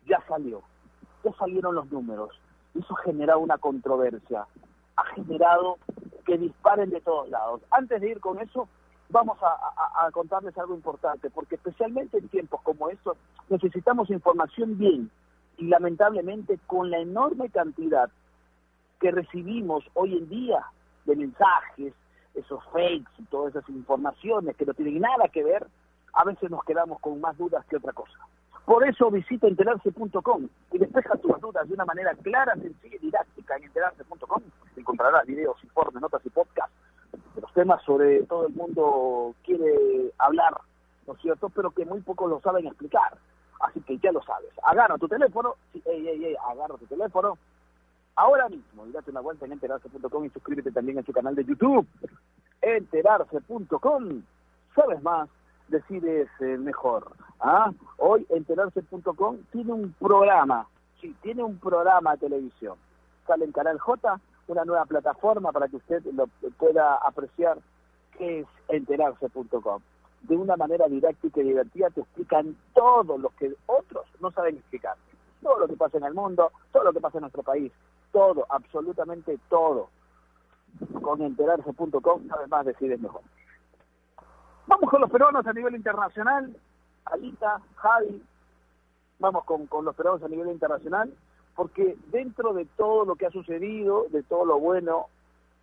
[0.06, 0.62] Ya salió.
[1.24, 2.38] Ya salieron los números.
[2.74, 4.46] Eso ha generado una controversia.
[4.96, 5.78] Ha generado
[6.26, 7.62] que disparen de todos lados.
[7.70, 8.68] Antes de ir con eso,
[9.10, 13.16] vamos a, contarles algo importante, porque especialmente en tiempos como estos
[13.48, 15.10] necesitamos información bien
[15.58, 18.10] y lamentablemente con la enorme cantidad
[18.98, 20.64] que recibimos hoy en día
[21.04, 21.94] de mensajes,
[22.34, 25.66] esos fakes y todas esas informaciones que no tienen nada que ver,
[26.12, 28.18] a veces nos quedamos con más dudas que otra cosa.
[28.64, 33.56] Por eso visita enterarse.com y despeja tus dudas de una manera clara, sencilla y didáctica
[33.56, 34.42] en enterarse.com.
[34.76, 36.74] Encontrarás videos, informes, notas y podcasts
[37.40, 40.56] los temas sobre todo el mundo quiere hablar,
[41.06, 41.48] ¿no es cierto?
[41.48, 43.16] Pero que muy pocos lo saben explicar.
[43.60, 44.50] Así que ya lo sabes.
[44.64, 47.36] Agarra tu teléfono, ey, ey, ey, agarra tu teléfono,
[48.16, 51.44] ahora mismo y date una vuelta en enterarse.com y suscríbete también a su canal de
[51.44, 51.86] YouTube,
[52.60, 54.22] enterarse.com.
[54.74, 55.28] ¿Sabes más?
[55.68, 57.12] Decides eh, mejor.
[57.40, 57.72] ¿Ah?
[57.98, 60.66] Hoy enterarse.com tiene un programa,
[61.00, 62.76] sí, tiene un programa de televisión.
[63.26, 66.26] Sale en Canal J, una nueva plataforma para que usted lo
[66.58, 67.58] pueda apreciar,
[68.18, 69.80] que es enterarse.com.
[70.22, 74.96] De una manera didáctica y divertida te explican todo lo que otros no saben explicar.
[75.40, 77.72] Todo lo que pasa en el mundo, todo lo que pasa en nuestro país,
[78.12, 79.88] todo, absolutamente todo.
[81.00, 83.22] Con enterarse.com, además decides mejor.
[84.66, 86.54] Vamos con los peruanos a nivel internacional.
[87.06, 88.22] Alita, Javi,
[89.18, 91.12] vamos con, con los peruanos a nivel internacional,
[91.60, 95.08] porque dentro de todo lo que ha sucedido, de todo lo bueno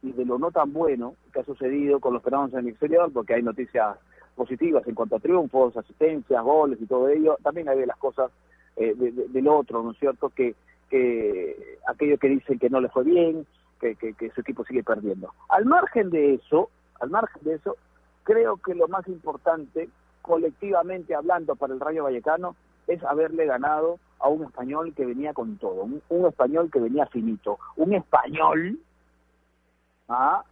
[0.03, 3.11] y de lo no tan bueno que ha sucedido con los peruanos en el exterior,
[3.11, 3.97] porque hay noticias
[4.35, 8.29] positivas en cuanto a triunfos, asistencias, goles y todo ello, también hay de las cosas
[8.75, 10.53] eh, del otro, ¿no es cierto?, que,
[10.87, 13.47] que aquellos que dicen que no le fue bien,
[13.81, 15.33] que, que, que su equipo sigue perdiendo.
[15.49, 17.75] Al margen de eso, al margen de eso,
[18.21, 19.89] creo que lo más importante,
[20.21, 22.55] colectivamente hablando para el Rayo Vallecano,
[22.87, 27.59] es haberle ganado a un español que venía con todo, un, español que venía finito,
[27.75, 28.79] un español,
[30.07, 30.43] ¿ah?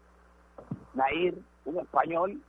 [0.94, 2.42] Nair, un español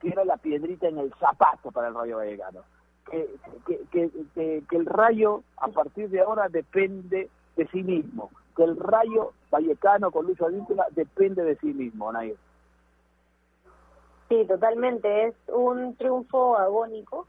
[0.00, 2.60] que era la piedrita en el zapato para el Rayo Vallecano.
[3.10, 3.28] Que,
[3.66, 8.76] que, que, que, el Rayo a partir de ahora depende de sí mismo, que el
[8.76, 12.36] Rayo Vallecano con Lucho Advíncula depende de sí mismo, Nair.
[14.28, 15.26] Sí, totalmente.
[15.26, 17.26] Es un triunfo agónico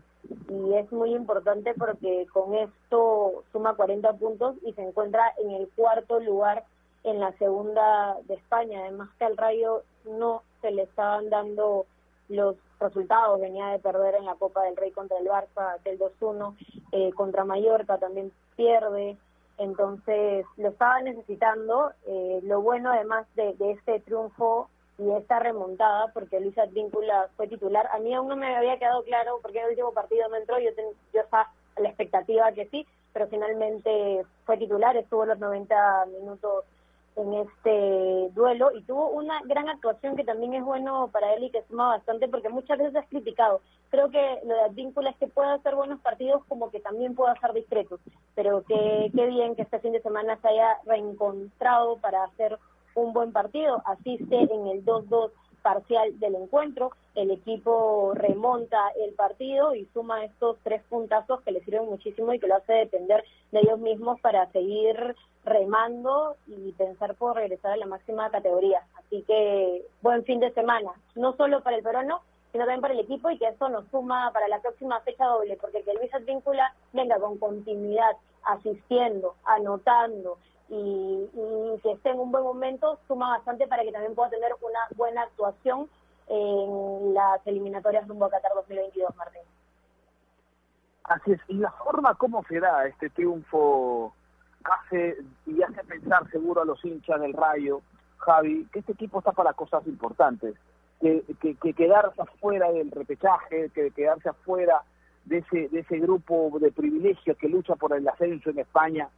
[0.49, 5.69] y es muy importante porque con esto suma 40 puntos y se encuentra en el
[5.75, 6.65] cuarto lugar
[7.03, 8.81] en la segunda de España.
[8.81, 11.85] Además que al Rayo no se le estaban dando
[12.29, 16.55] los resultados, venía de perder en la Copa del Rey contra el Barça del 2-1,
[16.91, 19.17] eh, contra Mallorca también pierde,
[19.57, 21.91] entonces lo estaba necesitando.
[22.07, 24.69] Eh, lo bueno además de, de este triunfo
[25.01, 27.87] y esta remontada, porque Luis Advíncula fue titular.
[27.91, 30.73] A mí aún no me había quedado claro porque el último partido no entró, yo,
[30.75, 36.65] ten, yo estaba la expectativa que sí, pero finalmente fue titular, estuvo los 90 minutos
[37.15, 41.51] en este duelo y tuvo una gran actuación que también es bueno para él y
[41.51, 43.61] que suma bastante porque muchas veces has criticado.
[43.89, 47.31] Creo que lo de Advíncula es que puede hacer buenos partidos como que también puede
[47.31, 47.99] hacer discretos,
[48.35, 52.57] pero que qué bien que este fin de semana se haya reencontrado para hacer
[52.95, 59.75] un buen partido, asiste en el 2-2 parcial del encuentro, el equipo remonta el partido
[59.75, 63.59] y suma estos tres puntazos que le sirven muchísimo y que lo hace depender de
[63.59, 68.81] ellos mismos para seguir remando y pensar por regresar a la máxima categoría.
[68.95, 72.99] Así que buen fin de semana, no solo para el peruano, sino también para el
[73.01, 76.73] equipo y que eso nos suma para la próxima fecha doble, porque que Luis Advíncula
[76.93, 80.37] venga con continuidad, asistiendo, anotando,
[80.71, 84.53] y, y, que esté en un buen momento suma bastante para que también pueda tener
[84.61, 85.89] una buena actuación
[86.27, 89.41] en las eliminatorias rumbo a Qatar 2022, Martín.
[91.03, 94.13] Así es, y la forma como se da este triunfo
[94.63, 97.81] hace y hace pensar seguro a los hinchas del Rayo,
[98.17, 100.55] Javi, que este equipo está para cosas importantes,
[101.01, 104.83] que, que, que quedarse afuera del repechaje, que quedarse afuera
[105.25, 109.09] de ese, de ese grupo de privilegios que lucha por el ascenso en España,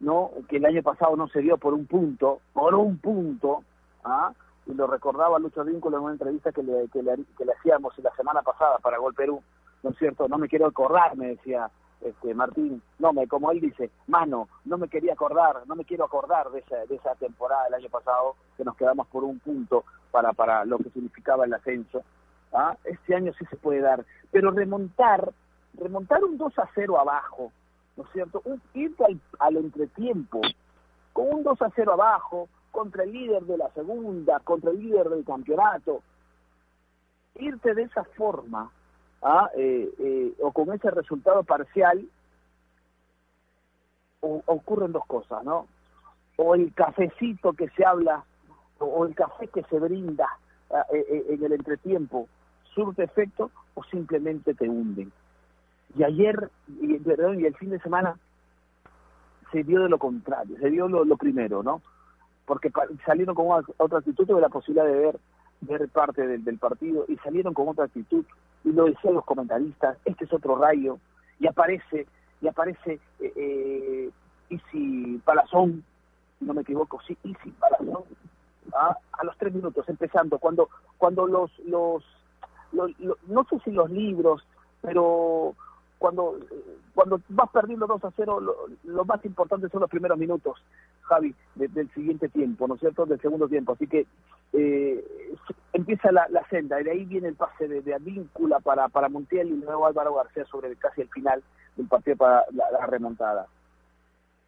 [0.00, 0.30] ¿no?
[0.48, 3.64] que el año pasado no se dio por un punto, por un punto,
[4.04, 4.32] ¿ah?
[4.66, 8.42] y lo recordaba Lucho Vínculo en una entrevista que le, que le, hacíamos la semana
[8.42, 9.42] pasada para Gol Perú,
[9.82, 10.28] ¿no es cierto?
[10.28, 14.76] No me quiero acordar, me decía este Martín, no me, como él dice, mano, no
[14.76, 18.36] me quería acordar, no me quiero acordar de esa, de esa temporada del año pasado,
[18.56, 22.02] que nos quedamos por un punto para, para lo que significaba el ascenso.
[22.52, 22.76] ¿ah?
[22.84, 25.32] Este año sí se puede dar, pero remontar,
[25.78, 27.52] remontar un 2 a 0 abajo,
[27.96, 28.42] ¿no es cierto?
[28.74, 30.40] Irte al, al entretiempo
[31.12, 35.08] con un 2 a 0 abajo, contra el líder de la segunda, contra el líder
[35.08, 36.02] del campeonato,
[37.36, 38.70] irte de esa forma,
[39.22, 39.48] ¿ah?
[39.56, 42.04] eh, eh, o con ese resultado parcial,
[44.20, 45.68] o, ocurren dos cosas, ¿no?
[46.36, 48.24] O el cafecito que se habla,
[48.80, 50.28] o, el café que se brinda
[50.92, 52.28] eh, en el entretiempo,
[52.74, 55.12] surte efecto, o simplemente te hunden.
[55.96, 58.16] Y ayer, y, perdón, y el fin de semana,
[59.52, 61.80] se dio de lo contrario, se dio lo, primero, ¿no?
[62.46, 62.70] Porque
[63.06, 65.18] salieron con otra actitud, tuve la posibilidad de ver,
[65.60, 68.24] ver parte del, del partido, y salieron con otra actitud,
[68.64, 70.98] y lo decían los comentaristas, este es otro rayo,
[71.38, 72.06] y aparece,
[72.40, 74.10] y aparece eh, eh,
[74.48, 75.84] Isi Palazón,
[76.40, 78.02] no me equivoco, sí, Isi Palazón,
[78.74, 78.96] ¿ah?
[79.12, 80.68] a los tres minutos, empezando, cuando,
[80.98, 82.04] cuando los, los,
[82.72, 84.44] los, los, no sé si los libros,
[84.80, 85.54] pero
[86.04, 86.36] cuando
[86.94, 88.40] cuando vas perdiendo 2 a 0,
[88.84, 90.62] lo, más importante son los primeros minutos,
[91.00, 93.06] Javi, del siguiente tiempo, ¿no es cierto?
[93.06, 93.72] Del segundo tiempo.
[93.72, 94.06] Así que
[94.52, 95.02] eh,
[95.72, 99.48] empieza la, senda, y de ahí viene el pase de, de Advíncula para, para Montiel
[99.48, 101.42] y luego Álvaro García sobre casi el final
[101.76, 103.46] del partido para la, remontada.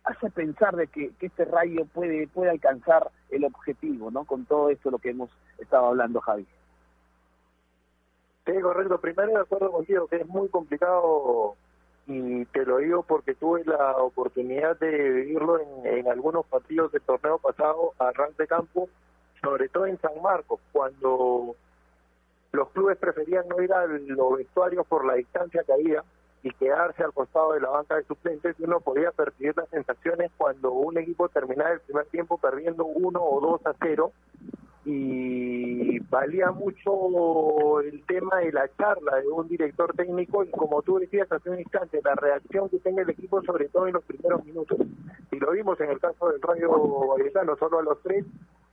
[0.05, 4.25] Hace pensar de que, que, este rayo puede, puede alcanzar el objetivo, ¿no?
[4.25, 6.47] Con todo esto lo que hemos estado hablando, Javi.
[8.46, 9.00] Sí, correcto.
[9.00, 11.56] Primero de acuerdo contigo que es muy complicado
[12.06, 17.38] y te lo digo porque tuve la oportunidad de vivirlo en, algunos partidos del torneo
[17.38, 18.88] pasado a ras de campo,
[19.42, 21.56] sobre todo en San Marcos, cuando
[22.52, 26.04] los clubes preferían no ir a los vestuarios por la distancia que había
[26.44, 30.70] y quedarse al costado de la banca de suplentes, uno podía percibir las sensaciones cuando
[30.70, 34.12] un equipo terminaba el primer tiempo perdiendo uno o dos a cero
[34.85, 35.56] y
[36.11, 41.30] valía mucho el tema de la charla de un director técnico y como tú decías
[41.30, 44.78] hace un instante, la reacción que tenga el equipo sobre todo en los primeros minutos.
[45.30, 46.70] Y lo vimos en el caso del Rayo
[47.09, 48.24] Vallecano, solo a los tres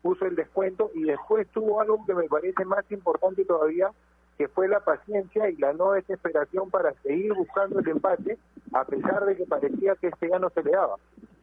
[0.01, 3.89] puso el descuento y después tuvo algo que me parece más importante todavía,
[4.37, 8.37] que fue la paciencia y la no desesperación para seguir buscando el empate,
[8.73, 10.97] a pesar de que parecía que este ya no se le daba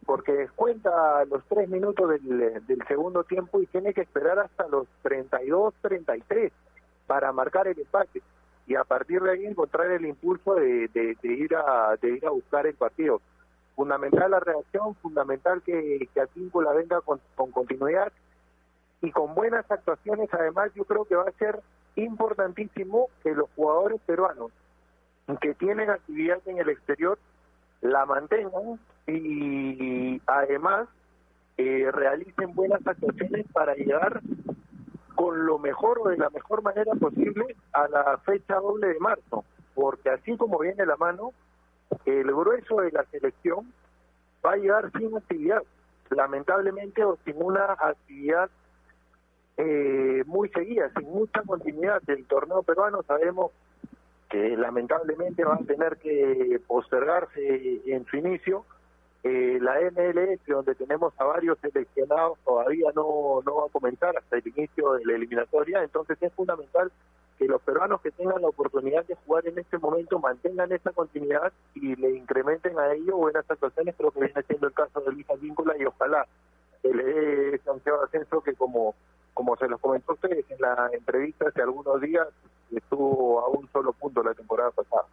[0.05, 4.87] porque descuenta los tres minutos del, del segundo tiempo y tiene que esperar hasta los
[5.03, 6.51] 32, 33
[7.07, 8.21] para marcar el empate
[8.67, 12.29] y a partir de ahí encontrar el impulso de, de, ir a de ir a
[12.29, 13.21] buscar el partido.
[13.75, 18.11] Fundamental la reacción, fundamental que, que la venga con, con continuidad
[19.01, 20.29] y con buenas actuaciones.
[20.33, 21.59] Además, yo creo que va a ser
[21.95, 24.51] importantísimo que los jugadores peruanos
[25.39, 27.17] que tienen actividad en el exterior
[27.81, 30.87] la mantengan y además
[31.57, 34.21] eh, realicen buenas actuaciones para llegar
[35.15, 39.43] con lo mejor o de la mejor manera posible a la fecha doble de marzo,
[39.75, 41.33] porque así como viene la mano,
[42.05, 43.71] el grueso de la selección
[44.45, 45.61] va a llegar sin actividad,
[46.09, 48.49] lamentablemente o sin una actividad
[49.57, 53.03] eh, muy seguida, sin mucha continuidad del torneo peruano.
[53.03, 53.51] Sabemos
[54.31, 58.65] que lamentablemente van a tener que postergarse en su inicio.
[59.23, 64.37] Eh, la MLS, donde tenemos a varios seleccionados, todavía no, no va a comenzar hasta
[64.37, 66.91] el inicio de la eliminatoria, entonces es fundamental
[67.37, 71.51] que los peruanos que tengan la oportunidad de jugar en este momento mantengan esa continuidad
[71.75, 75.27] y le incrementen a ello buenas actuaciones, creo que viene siendo el caso de Luis
[75.39, 76.25] Víncula y ojalá
[76.81, 77.69] que le dé ese
[78.03, 78.95] ascenso que como
[79.33, 82.27] como se los comentó a ustedes en la entrevista hace algunos días,
[82.71, 85.05] estuvo a un solo punto la temporada pasada.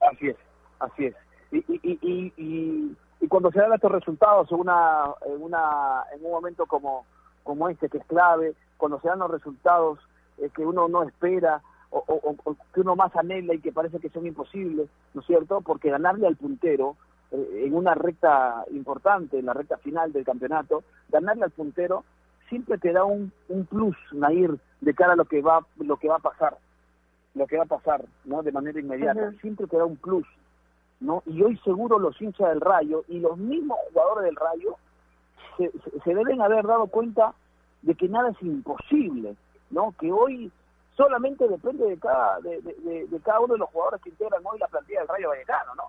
[0.00, 0.36] Así es,
[0.78, 1.14] así es.
[1.52, 6.24] Y, y, y, y, y cuando se dan estos resultados en, una, en, una, en
[6.24, 7.04] un momento como,
[7.42, 9.98] como este, que es clave, cuando se dan los resultados
[10.38, 14.10] eh, que uno no espera o, o, que uno más anhela y que parece que
[14.10, 15.60] son imposibles, ¿no es cierto?
[15.60, 16.96] Porque ganarle al puntero
[17.32, 22.04] eh, en una recta importante, en la recta final del campeonato, ganarle al puntero
[22.50, 26.08] siempre te da un, un plus, Nair, de cara a lo que va lo que
[26.08, 26.58] va a pasar,
[27.34, 28.42] lo que va a pasar, ¿no?
[28.42, 30.26] De manera inmediata, siempre te da un plus,
[31.00, 31.22] ¿no?
[31.24, 34.76] Y hoy seguro los hinchas del Rayo y los mismos jugadores del Rayo
[35.56, 35.70] se,
[36.04, 37.32] se deben haber dado cuenta
[37.82, 39.36] de que nada es imposible,
[39.70, 39.94] ¿no?
[39.98, 40.52] Que hoy
[40.96, 44.58] solamente depende de cada de, de, de cada uno de los jugadores que integran hoy
[44.58, 45.84] la plantilla del Rayo Vallecano, ¿no?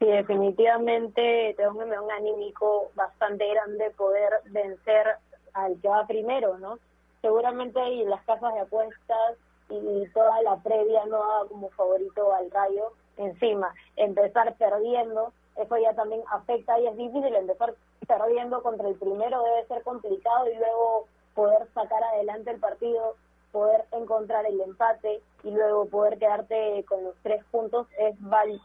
[0.00, 5.16] Sí, definitivamente tengo un, un anímico bastante grande poder vencer
[5.54, 6.78] al que va primero, ¿no?
[7.22, 9.38] Seguramente y las casas de apuestas
[9.70, 12.92] y toda la previa no haga como favorito al Rayo.
[13.16, 17.74] Encima, empezar perdiendo, eso ya también afecta y es difícil empezar
[18.06, 23.14] perdiendo contra el primero debe ser complicado y luego poder sacar adelante el partido,
[23.52, 28.16] poder encontrar el empate y luego poder quedarte con los tres puntos es,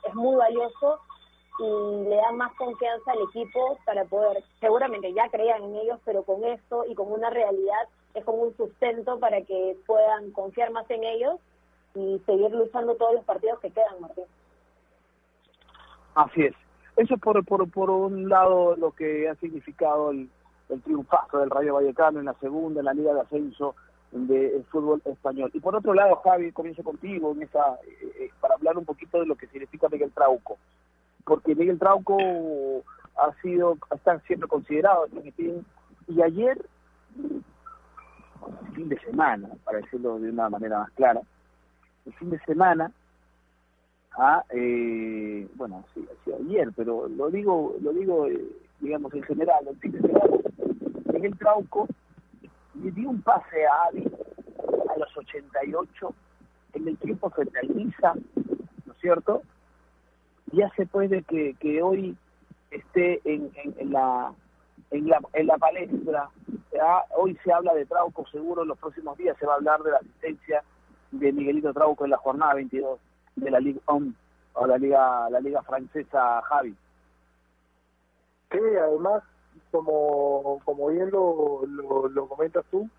[0.08, 1.00] es muy valioso
[1.60, 6.24] y le da más confianza al equipo para poder, seguramente ya creían en ellos, pero
[6.24, 10.90] con esto y con una realidad es como un sustento para que puedan confiar más
[10.90, 11.40] en ellos
[11.96, 14.24] y seguir luchando todos los partidos que quedan, Martín.
[16.16, 16.56] Así es.
[16.96, 20.30] Eso es por, por, por un lado lo que ha significado el,
[20.70, 23.76] el triunfazo del Rayo Vallecano en la segunda, en la Liga de Ascenso
[24.12, 25.52] del fútbol español.
[25.54, 29.20] Y por otro lado, Javi, comienzo contigo en esa, eh, eh, para hablar un poquito
[29.20, 30.58] de lo que significa Miguel Trauco
[31.30, 32.18] porque Miguel Trauco
[33.16, 35.08] ha sido, está siempre considerado
[36.08, 36.60] y ayer,
[38.74, 41.22] fin de semana, para decirlo de una manera más clara,
[42.08, 42.92] el fin de semana,
[44.18, 46.04] ah, eh, bueno, sí,
[46.40, 48.44] ayer, pero lo digo, lo digo, eh,
[48.80, 50.36] digamos, en general, el fin de semana,
[51.14, 51.88] Miguel Trauco
[52.82, 54.04] le dio un pase a Avi
[54.96, 56.14] a los 88
[56.74, 58.14] el equipo se realiza,
[58.86, 59.44] ¿no es cierto?
[60.52, 62.18] Ya se puede que, que hoy
[62.72, 64.34] esté en, en, la
[64.92, 66.30] en la, en la palestra.
[67.18, 69.92] hoy se habla de Trauco, seguro en los próximos días se va a hablar de
[69.92, 70.64] la asistencia
[71.12, 73.00] de Miguelito Trauco en la jornada 22
[73.36, 73.80] de la Liga
[74.54, 76.76] o la Liga la Liga francesa Javi.
[78.52, 79.24] Sí, además,
[79.72, 82.90] como, como bien lo, lo, comentas tú,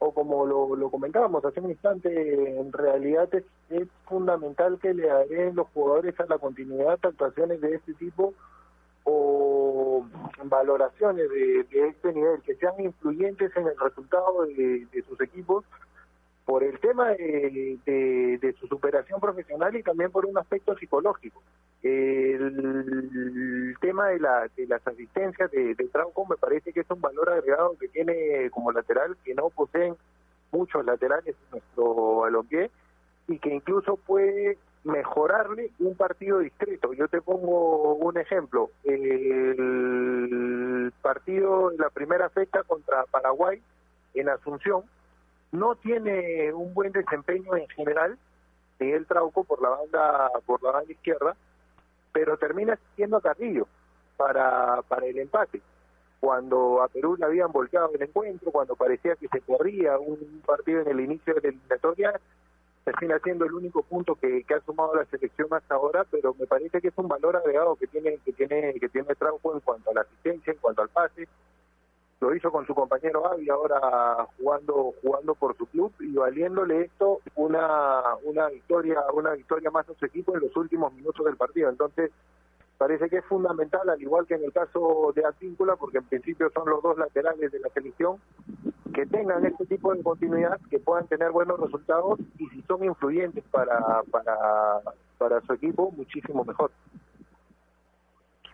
[0.00, 3.44] o como lo, lo, comentábamos hace un instante, en realidad es,
[4.06, 8.32] fundamental que le agreguen los jugadores a la continuidad actuaciones de este tipo
[9.04, 10.06] o
[10.44, 15.64] valoraciones de, de este nivel, que sean influyentes en el resultado de, de sus equipos
[16.48, 21.42] por el tema de, de, su superación profesional y también por un aspecto psicológico.
[21.82, 27.00] El, tema de, la, de las asistencias de, de Trauco me parece que es un
[27.00, 29.96] valor agregado que tiene como lateral que no poseen
[30.50, 32.70] muchos laterales en nuestro balompié
[33.28, 36.92] y que incluso puede mejorarle un partido discreto.
[36.94, 38.70] Yo te pongo un ejemplo.
[38.84, 43.62] El partido, la primera fecha contra Paraguay
[44.14, 44.82] en Asunción,
[45.52, 48.18] no tiene un buen desempeño en general,
[48.78, 51.34] Miguel Trauco por la banda, por la banda izquierda,
[52.12, 53.66] pero termina siendo a Carrillo
[54.16, 55.60] para, para el empate.
[56.20, 60.80] Cuando a Perú le habían volcado el encuentro, cuando parecía que se corría un partido
[60.80, 62.20] en el inicio de la eliminatoria,
[62.84, 66.46] termina siendo el único punto que, que, ha sumado la selección hasta ahora, pero me
[66.46, 69.90] parece que es un valor agregado que tiene que tiene que tiene Trauco en cuanto
[69.90, 71.28] a la asistencia, en cuanto al pase,
[72.20, 77.20] lo hizo con su compañero Avi ahora jugando jugando por su club y valiéndole esto
[77.36, 81.68] una una victoria una victoria más a su equipo en los últimos minutos del partido.
[81.68, 82.10] Entonces
[82.76, 86.50] parece que es fundamental al igual que en el caso de Atíncula porque en principio
[86.50, 88.16] son los dos laterales de la selección
[88.94, 93.44] que tengan este tipo de continuidad que puedan tener buenos resultados y si son influyentes
[93.50, 94.80] para para
[95.18, 96.72] para su equipo muchísimo mejor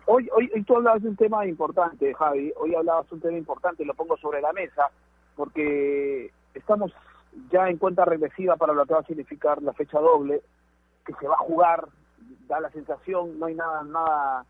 [0.07, 2.53] Hoy, hoy, tú hablabas de un tema importante, Javi.
[2.57, 4.91] Hoy hablabas de un tema importante, lo pongo sobre la mesa,
[5.35, 6.93] porque estamos
[7.51, 10.43] ya en cuenta regresiva para lo que va a significar la fecha doble,
[11.07, 11.89] que se va a jugar,
[12.47, 14.45] da la sensación, no hay nada, nada,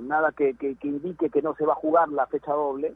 [0.00, 2.94] nada que, que, que indique que no se va a jugar la fecha doble.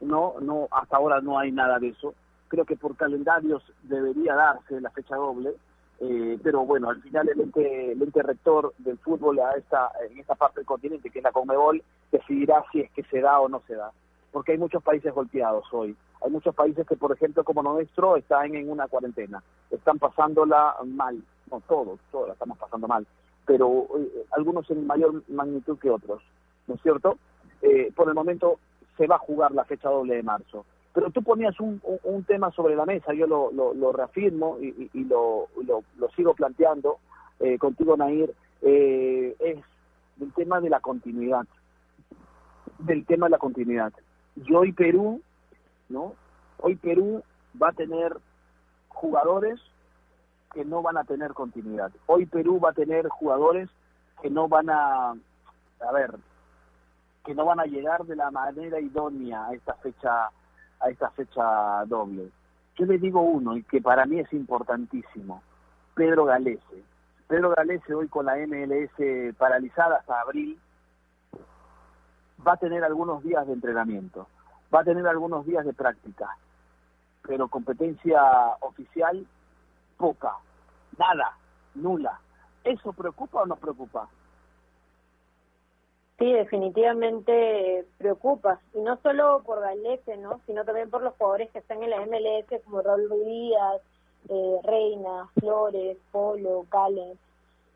[0.00, 2.14] No, no, hasta ahora no hay nada de eso.
[2.48, 5.54] Creo que por calendarios debería darse la fecha doble
[6.00, 10.18] eh, pero bueno, al final el ente, el ente rector del fútbol a esta, en
[10.18, 11.82] esta parte del continente, que es la Conmebol,
[12.12, 13.90] decidirá si es que se da o no se da.
[14.30, 15.96] Porque hay muchos países golpeados hoy.
[16.22, 19.42] Hay muchos países que, por ejemplo, como nuestro, están en una cuarentena.
[19.70, 21.22] Están pasándola mal.
[21.50, 23.06] No, todos, todos la estamos pasando mal.
[23.46, 26.22] Pero eh, algunos en mayor magnitud que otros.
[26.66, 27.18] ¿No es cierto?
[27.62, 28.58] Eh, por el momento
[28.98, 30.66] se va a jugar la fecha doble de marzo.
[30.96, 35.04] Pero tú ponías un, un, tema sobre la mesa, yo lo, lo, reafirmo y, y,
[35.04, 37.00] lo, lo, sigo planteando
[37.38, 39.58] eh, contigo, Nair, eh, es
[40.18, 41.46] el tema de la continuidad.
[42.78, 43.92] Del tema de la continuidad.
[44.36, 45.20] Y hoy Perú,
[45.90, 46.14] ¿no?
[46.60, 47.22] Hoy Perú
[47.62, 48.16] va a tener
[48.88, 49.60] jugadores
[50.54, 51.92] que no van a tener continuidad.
[52.06, 53.68] Hoy Perú va a tener jugadores
[54.22, 56.14] que no van a, a ver,
[57.22, 60.30] que no van a llegar de la manera idónea a esta fecha
[60.80, 62.30] a esta fecha doble.
[62.76, 65.42] Yo le digo uno, y que para mí es importantísimo,
[65.94, 66.84] Pedro Galese.
[67.26, 70.58] Pedro Galese hoy con la MLS paralizada hasta abril,
[72.46, 74.28] va a tener algunos días de entrenamiento,
[74.74, 76.28] va a tener algunos días de práctica,
[77.22, 78.22] pero competencia
[78.60, 79.26] oficial,
[79.96, 80.32] poca,
[80.98, 81.36] nada,
[81.74, 82.20] nula.
[82.62, 84.08] ¿Eso preocupa o no preocupa?
[86.18, 90.40] Sí, definitivamente preocupa, y no solo por Galese, ¿no?
[90.46, 93.82] sino también por los jugadores que están en la MLS, como Raúl Díaz,
[94.30, 97.18] eh, Reina, Flores, Polo, Calen,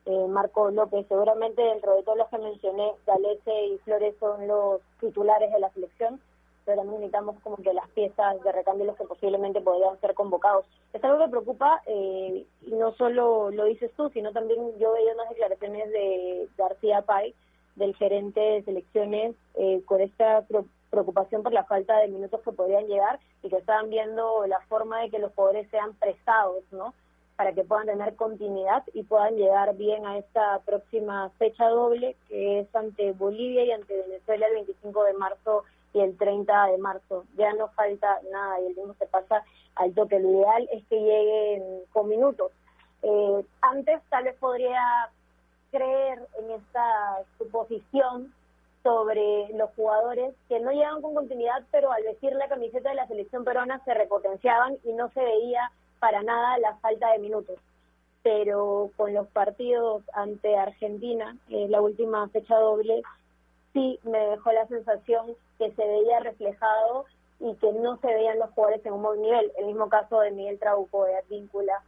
[0.06, 1.06] eh, Marco López.
[1.06, 5.70] Seguramente dentro de todos los que mencioné, Galese y Flores son los titulares de la
[5.70, 6.18] selección,
[6.64, 10.64] pero también necesitamos como que las piezas de recambio los que posiblemente podrían ser convocados.
[10.94, 15.12] Es algo que preocupa, eh, y no solo lo dices tú, sino también yo veía
[15.12, 17.34] unas declaraciones de García Pay,
[17.80, 20.44] del gerente de selecciones eh, con esta
[20.90, 25.00] preocupación por la falta de minutos que podrían llegar y que estaban viendo la forma
[25.00, 26.92] de que los jugadores sean prestados, ¿no?
[27.36, 32.60] Para que puedan tener continuidad y puedan llegar bien a esta próxima fecha doble que
[32.60, 35.64] es ante Bolivia y ante Venezuela el 25 de marzo
[35.94, 37.24] y el 30 de marzo.
[37.38, 39.42] Ya no falta nada y el tiempo se pasa
[39.76, 40.20] al toque.
[40.20, 41.62] Lo ideal es que lleguen
[41.92, 42.52] con minutos.
[43.02, 44.82] Eh, antes tal vez podría
[45.70, 48.32] creer en esta suposición
[48.82, 53.06] sobre los jugadores que no llegan con continuidad, pero al vestir la camiseta de la
[53.06, 57.58] selección peruana se repotenciaban y no se veía para nada la falta de minutos.
[58.22, 63.02] pero con los partidos ante Argentina, eh, la última fecha doble,
[63.72, 67.06] sí me dejó la sensación que se veía reflejado
[67.38, 69.50] y que no se veían los jugadores en un buen nivel.
[69.56, 71.82] El mismo caso de Miguel Trauco, de Advíncula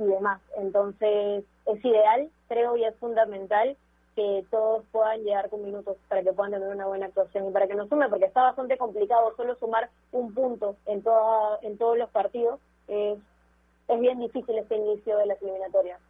[0.00, 0.40] y demás.
[0.56, 3.76] Entonces, es ideal, creo, y es fundamental
[4.16, 7.68] que todos puedan llegar con minutos para que puedan tener una buena actuación y para
[7.68, 11.96] que nos sume, porque está bastante complicado solo sumar un punto en, toda, en todos
[11.96, 12.58] los partidos.
[12.88, 16.00] es bien difícil este inicio de las eliminatorias.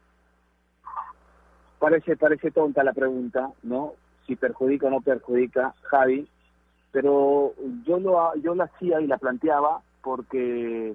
[1.78, 3.95] Parece, parece tonta la pregunta, ¿no?
[4.26, 6.28] Si perjudica o no perjudica, Javi,
[6.93, 7.55] pero
[7.86, 10.95] yo lo, yo la hacía y la planteaba porque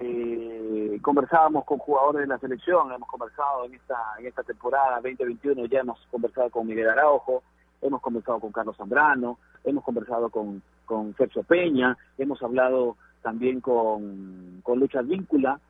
[0.00, 5.66] eh, conversábamos con jugadores de la selección, hemos conversado en esta en esta temporada 2021,
[5.66, 7.42] ya hemos conversado con Miguel Araujo,
[7.82, 14.60] hemos conversado con Carlos Zambrano, hemos conversado con, con Sergio Peña, hemos hablado también con,
[14.62, 15.60] con Lucha Víncula,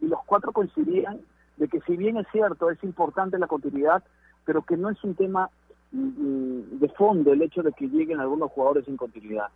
[0.00, 1.20] y los cuatro coincidían
[1.56, 4.02] de que si bien es cierto, es importante la continuidad,
[4.44, 5.50] pero que no es un tema
[5.92, 9.48] mm, de fondo el hecho de que lleguen algunos jugadores sin continuidad,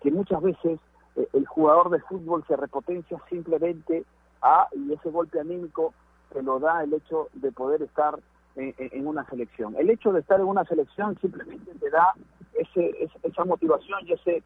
[0.00, 0.78] que muchas veces
[1.16, 4.04] eh, el jugador de fútbol se repotencia simplemente
[4.42, 5.94] a, y ese golpe anímico
[6.32, 8.18] que lo da el hecho de poder estar
[8.56, 9.74] en, una selección.
[9.76, 12.14] El hecho de estar en una selección simplemente te da
[12.54, 14.42] ese, esa motivación y ese,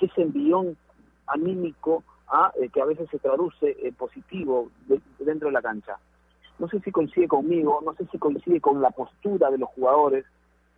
[0.00, 0.76] ese envión
[1.28, 4.68] anímico a, eh, que a veces se traduce en positivo
[5.18, 5.96] dentro de la cancha.
[6.58, 10.24] No sé si coincide conmigo, no sé si coincide con la postura de los jugadores,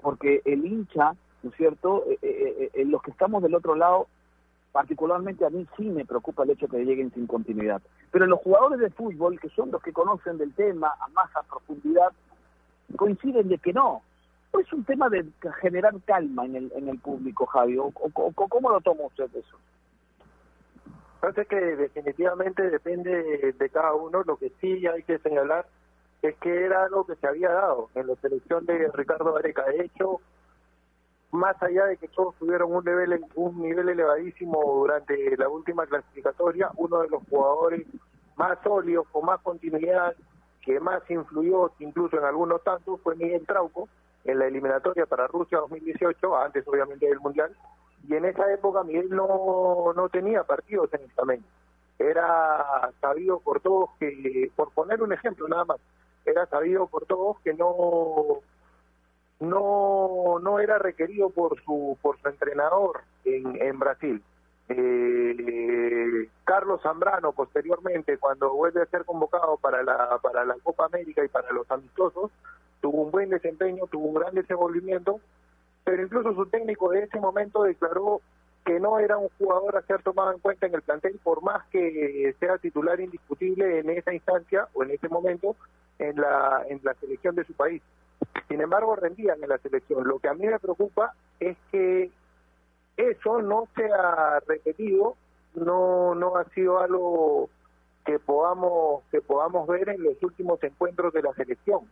[0.01, 4.09] porque el hincha, ¿no es cierto?, eh, eh, los que estamos del otro lado
[4.75, 7.81] particularmente a mí sí me preocupa el hecho que lleguen sin continuidad.
[8.11, 11.45] Pero los jugadores de fútbol, que son los que conocen del tema a más a
[11.45, 12.11] profundidad,
[12.97, 14.03] coinciden de que no.
[14.61, 15.27] Es un tema de
[15.61, 17.79] generar calma en el, en el público, Javi.
[17.79, 19.57] ¿O, cómo lo toma usted eso?
[21.20, 24.25] Parece que definitivamente depende de cada uno.
[24.25, 25.66] Lo que sí hay que señalar
[26.20, 29.62] es que era algo que se había dado en la selección de Ricardo Areca.
[29.66, 30.20] De hecho,
[31.35, 36.70] más allá de que todos tuvieron un nivel un nivel elevadísimo durante la última clasificatoria,
[36.76, 37.87] uno de los jugadores
[38.37, 40.14] más sólidos, con más continuidad,
[40.62, 43.89] que más influyó incluso en algunos tantos, fue Miguel Trauco
[44.24, 47.55] en la eliminatoria para Rusia 2018, antes obviamente del Mundial,
[48.09, 51.45] y en esa época Miguel no, no tenía partidos en examen.
[51.99, 55.78] Era sabido por todos que, por poner un ejemplo nada más,
[56.24, 58.41] era sabido por todos que no
[59.45, 64.22] no no era requerido por su por su entrenador en, en Brasil.
[64.68, 71.24] Eh, Carlos Zambrano posteriormente cuando vuelve a ser convocado para la para la Copa América
[71.24, 72.30] y para los amistosos
[72.80, 75.20] tuvo un buen desempeño, tuvo un gran desenvolvimiento,
[75.84, 78.20] pero incluso su técnico de ese momento declaró
[78.64, 81.66] que no era un jugador a ser tomado en cuenta en el plantel por más
[81.68, 85.57] que sea titular indiscutible en esa instancia o en ese momento
[85.99, 87.82] en la en la selección de su país.
[88.49, 90.07] Sin embargo, rendían en la selección.
[90.07, 92.11] Lo que a mí me preocupa es que
[92.97, 95.16] eso no se ha repetido,
[95.55, 97.49] no no ha sido algo
[98.05, 101.89] que podamos que podamos ver en los últimos encuentros de la selección,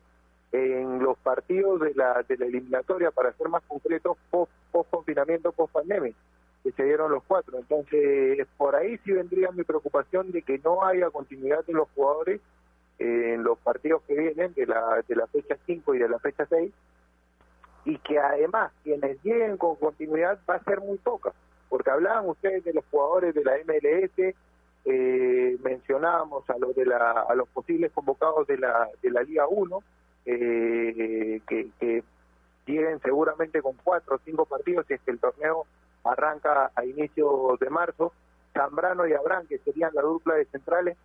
[0.52, 5.52] en los partidos de la de la eliminatoria, para ser más concretos, post, post confinamiento,
[5.52, 6.12] post pandemia,
[6.62, 7.58] que se dieron los cuatro.
[7.58, 12.40] Entonces, por ahí sí vendría mi preocupación de que no haya continuidad en los jugadores
[12.98, 16.46] en los partidos que vienen de la, de la fecha 5 y de la fecha
[16.46, 16.72] 6
[17.84, 21.32] y que además quienes lleguen con continuidad va a ser muy poca,
[21.68, 24.34] porque hablaban ustedes de los jugadores de la MLS,
[24.84, 29.46] eh, mencionábamos a los de la, a los posibles convocados de la de la Liga
[29.46, 29.78] 1
[30.26, 32.02] eh, que, que
[32.66, 35.66] lleguen seguramente con cuatro o cinco partidos si es que el torneo
[36.02, 38.12] arranca a inicios de marzo
[38.52, 40.96] Zambrano y Abraham que serían la dupla de centrales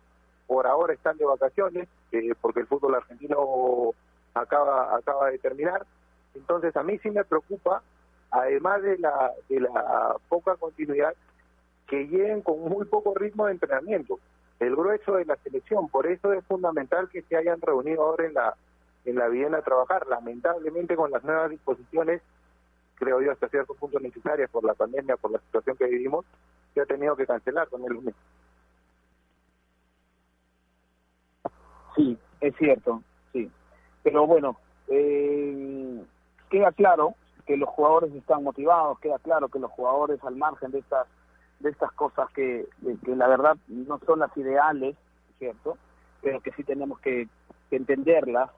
[0.48, 3.92] por ahora están de vacaciones, eh, porque el fútbol argentino
[4.34, 5.86] acaba, acaba de terminar.
[6.34, 7.82] Entonces a mí sí me preocupa,
[8.30, 11.14] además de la, de la poca continuidad,
[11.86, 14.18] que lleguen con muy poco ritmo de entrenamiento.
[14.58, 18.34] El grueso de la selección, por eso es fundamental que se hayan reunido ahora en
[18.34, 18.56] la
[19.04, 20.06] en la Viena a trabajar.
[20.06, 22.22] Lamentablemente con las nuevas disposiciones,
[22.96, 26.24] creo yo hasta cierto punto necesarias por la pandemia, por la situación que vivimos,
[26.74, 28.14] se ha tenido que cancelar con el lunes.
[31.98, 33.50] Sí, es cierto, sí.
[34.04, 36.00] Pero bueno, eh,
[36.48, 40.78] queda claro que los jugadores están motivados, queda claro que los jugadores al margen de
[40.78, 41.08] estas
[41.58, 42.68] de estas cosas que,
[43.04, 44.94] que la verdad no son las ideales,
[45.40, 45.76] ¿cierto?
[46.22, 47.26] Pero que sí tenemos que,
[47.72, 48.48] entenderlas.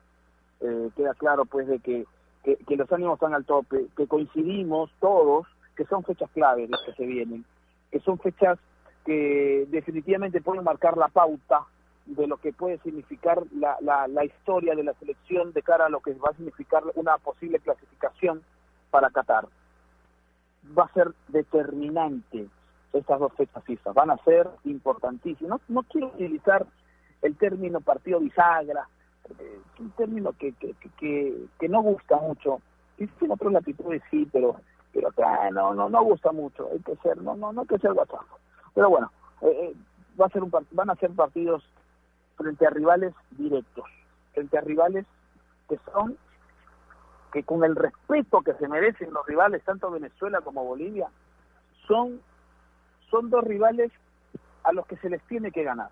[0.60, 2.04] Eh, queda claro pues de que,
[2.44, 6.82] que, que, los ánimos están al tope, que coincidimos todos que son fechas clave las
[6.82, 7.46] que se vienen,
[7.90, 8.58] que son fechas
[9.06, 11.64] que definitivamente pueden marcar la pauta
[12.06, 15.88] de lo que puede significar la, la, la historia de la selección de cara a
[15.88, 18.42] lo que va a significar una posible clasificación
[18.90, 19.46] para Qatar.
[20.76, 22.48] Va a ser determinante
[22.92, 25.60] estas dos fechas FIFA, van a ser importantísimas.
[25.68, 26.66] No, no quiero utilizar
[27.22, 28.88] el término partido bisagra,
[29.28, 32.60] es un término que, que, que, que no gusta mucho.
[32.98, 34.56] Y en otras latitudes sí, pero
[34.92, 36.68] pero acá no, no, no gusta mucho.
[36.72, 38.26] Hay que ser, no, no, no hay que ser WhatsApp.
[38.74, 39.10] Pero bueno,
[39.42, 39.74] eh,
[40.20, 41.62] va a ser un, van a ser partidos
[42.40, 43.84] frente a rivales directos,
[44.32, 45.04] frente a rivales
[45.68, 46.16] que son,
[47.32, 51.08] que con el respeto que se merecen los rivales, tanto Venezuela como Bolivia,
[51.86, 52.20] son,
[53.10, 53.92] son dos rivales
[54.64, 55.90] a los que se les tiene que ganar.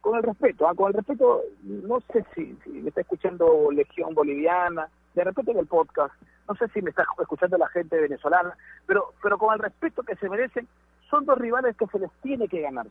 [0.00, 0.74] Con el respeto, ¿ah?
[0.74, 5.58] con el respeto, no sé si, si me está escuchando Legión Boliviana, de repente en
[5.58, 6.14] el podcast,
[6.48, 10.16] no sé si me está escuchando la gente venezolana, pero, pero con el respeto que
[10.16, 10.66] se merecen,
[11.08, 12.86] son dos rivales que se les tiene que ganar.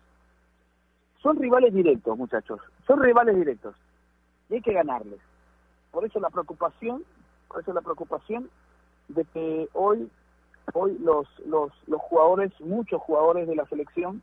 [1.26, 3.74] Son rivales directos, muchachos, son rivales directos.
[4.48, 5.20] Y hay que ganarles.
[5.90, 7.04] Por eso la preocupación,
[7.48, 8.48] por eso la preocupación
[9.08, 10.08] de que hoy,
[10.74, 14.22] hoy los, los, los jugadores, muchos jugadores de la selección,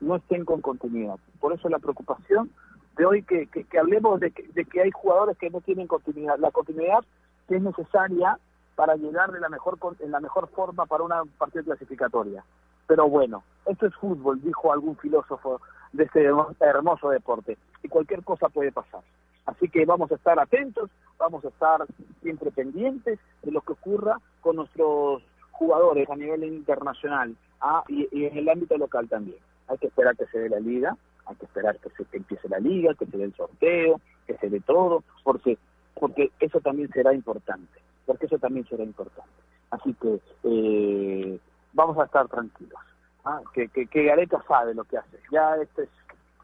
[0.00, 1.18] no estén con continuidad.
[1.40, 2.50] Por eso la preocupación
[2.96, 6.38] de hoy que, que, hablemos de que, de que hay jugadores que no tienen continuidad.
[6.38, 7.04] La continuidad
[7.48, 8.38] que es necesaria
[8.76, 12.42] para llegar de la mejor en la mejor forma para una partida clasificatoria.
[12.86, 15.60] Pero bueno, esto es fútbol, dijo algún filósofo
[15.94, 16.24] de este
[16.60, 19.00] hermoso deporte, y cualquier cosa puede pasar.
[19.46, 21.86] Así que vamos a estar atentos, vamos a estar
[22.22, 25.22] siempre pendientes de lo que ocurra con nuestros
[25.52, 29.38] jugadores a nivel internacional ah, y, en el ámbito local también.
[29.68, 32.58] Hay que esperar que se dé la liga, hay que esperar que se empiece la
[32.58, 35.58] liga, que se dé el sorteo, que se dé todo, porque
[35.94, 39.30] porque eso también será importante, porque eso también será importante.
[39.70, 41.38] Así que eh,
[41.72, 42.80] vamos a estar tranquilos,
[43.24, 43.40] ¿ah?
[43.52, 45.88] que, que, que, Gareca sabe lo que hace, ya esto es,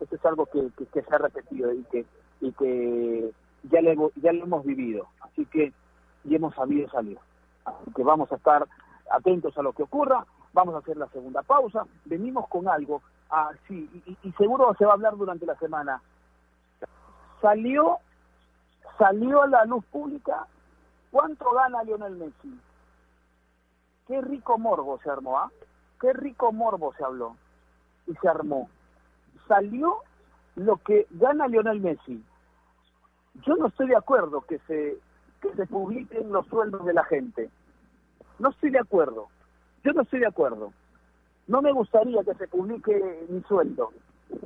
[0.01, 2.07] esto es algo que, que, se ha repetido y que,
[2.41, 3.31] y que
[3.65, 5.73] ya, le, ya lo hemos vivido, así que
[6.25, 7.19] y hemos sabido salir.
[7.65, 8.67] Así que vamos a estar
[9.11, 13.51] atentos a lo que ocurra, vamos a hacer la segunda pausa, venimos con algo, ah,
[13.67, 16.03] sí, y, y seguro se va a hablar durante la semana.
[17.41, 17.99] Salió
[19.01, 20.47] salió a la luz pública
[21.11, 22.61] cuánto gana Lionel Messi.
[24.07, 25.51] Qué rico morbo se armó, ¿ah?
[26.01, 27.37] Qué rico morbo se habló
[28.07, 28.69] y se armó.
[29.47, 29.99] Salió
[30.57, 32.25] lo que gana Lionel Messi.
[33.47, 34.99] Yo no estoy de acuerdo que se
[35.41, 37.51] que se publiquen los sueldos de la gente.
[38.39, 39.29] No estoy de acuerdo.
[39.85, 40.73] Yo no estoy de acuerdo.
[41.47, 43.91] No me gustaría que se publique mi sueldo.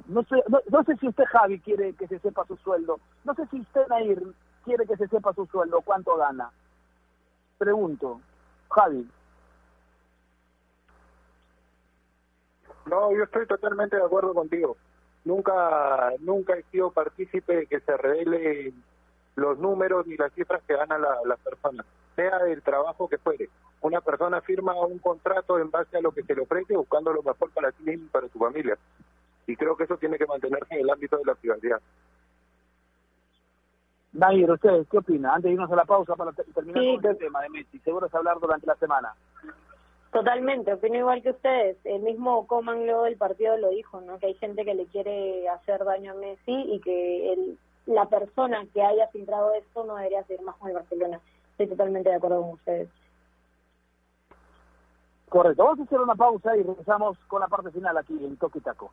[0.07, 2.99] No sé, no, sé si usted, Javi, quiere que se sepa su sueldo.
[3.25, 4.23] No sé si usted, Nair,
[4.65, 6.51] quiere que se sepa su sueldo, cuánto gana.
[7.59, 8.21] Pregunto,
[8.71, 9.07] Javi.
[12.87, 14.77] No, yo estoy totalmente de acuerdo contigo.
[15.25, 18.73] Nunca, nunca he sido partícipe de que se revele
[19.37, 23.49] los números ni las cifras que ganan la, las personas, sea el trabajo que fuere.
[23.81, 27.23] Una persona firma un contrato en base a lo que se le ofrece, buscando lo
[27.23, 28.79] mejor para sí mismo y para su familia
[29.47, 31.81] y creo que eso tiene que mantenerse en el ámbito de la privacidad.
[34.13, 35.35] Nair, ¿usted qué opina?
[35.35, 38.15] Antes de irnos a la pausa para terminar con el tema de Messi, seguro es
[38.15, 39.13] hablar durante la semana.
[40.15, 41.77] Totalmente, opino igual que ustedes.
[41.83, 44.17] El mismo Coman luego del partido lo dijo, ¿no?
[44.21, 48.65] Que hay gente que le quiere hacer daño a Messi y que el, la persona
[48.73, 51.21] que haya filtrado esto no debería ser más con el Barcelona.
[51.51, 52.89] Estoy totalmente de acuerdo con ustedes.
[55.29, 58.61] Correcto, vamos a hacer una pausa y regresamos con la parte final aquí en Toque
[58.61, 58.93] Taco.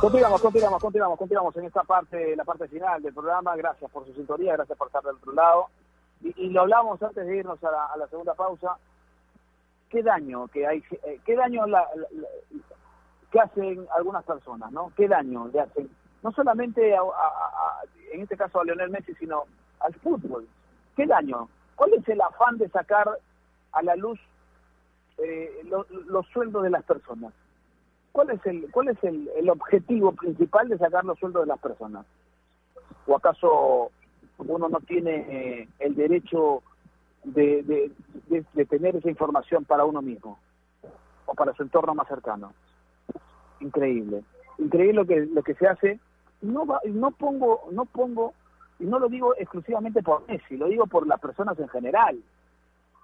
[0.00, 3.56] Continuamos, continuamos, continuamos, continuamos en esta parte, la parte final del programa.
[3.56, 5.66] Gracias por su sintonía, gracias por estar del otro lado.
[6.22, 8.76] Y, lo hablamos antes de irnos a la, segunda pausa.
[9.90, 11.84] ¿Qué daño que hay, eh, qué daño la,
[13.32, 14.92] que hacen algunas personas, ¿no?
[14.96, 15.90] ¿Qué daño le hacen?
[16.22, 16.94] No solamente
[18.12, 19.46] en este caso a Leonel Messi, sino
[19.80, 20.46] al fútbol.
[20.94, 21.48] ¿Qué daño?
[21.74, 23.18] ¿Cuál es el afán de sacar
[23.72, 24.20] a la luz
[25.18, 25.68] eh,
[26.06, 27.32] los sueldos de las personas?
[28.18, 31.60] ¿Cuál es el cuál es el, el, objetivo principal de sacar los sueldos de las
[31.60, 32.04] personas?
[33.06, 33.92] ¿O acaso
[34.38, 36.64] uno no tiene eh, el derecho
[37.22, 40.36] de, de, de, tener esa información para uno mismo
[41.26, 42.52] o para su entorno más cercano?
[43.60, 44.24] Increíble,
[44.58, 46.00] increíble lo que lo que se hace.
[46.42, 48.34] No no pongo no pongo
[48.80, 52.18] y no lo digo exclusivamente por Messi, lo digo por las personas en general,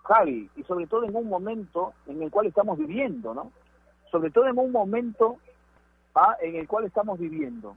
[0.02, 3.52] Javi, y sobre todo en un momento en el cual estamos viviendo, ¿no?
[4.14, 5.38] Sobre todo en un momento
[6.14, 6.36] ¿ah?
[6.40, 7.76] en el cual estamos viviendo.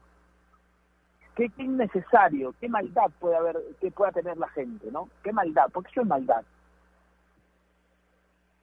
[1.36, 5.10] ¿Qué, ¿Qué, innecesario, qué maldad puede haber, que pueda tener la gente, ¿no?
[5.24, 5.68] ¿Qué maldad?
[5.72, 6.44] ¿Por qué eso es maldad?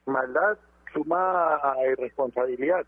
[0.06, 0.56] Maldad
[0.92, 2.86] sumada a irresponsabilidad.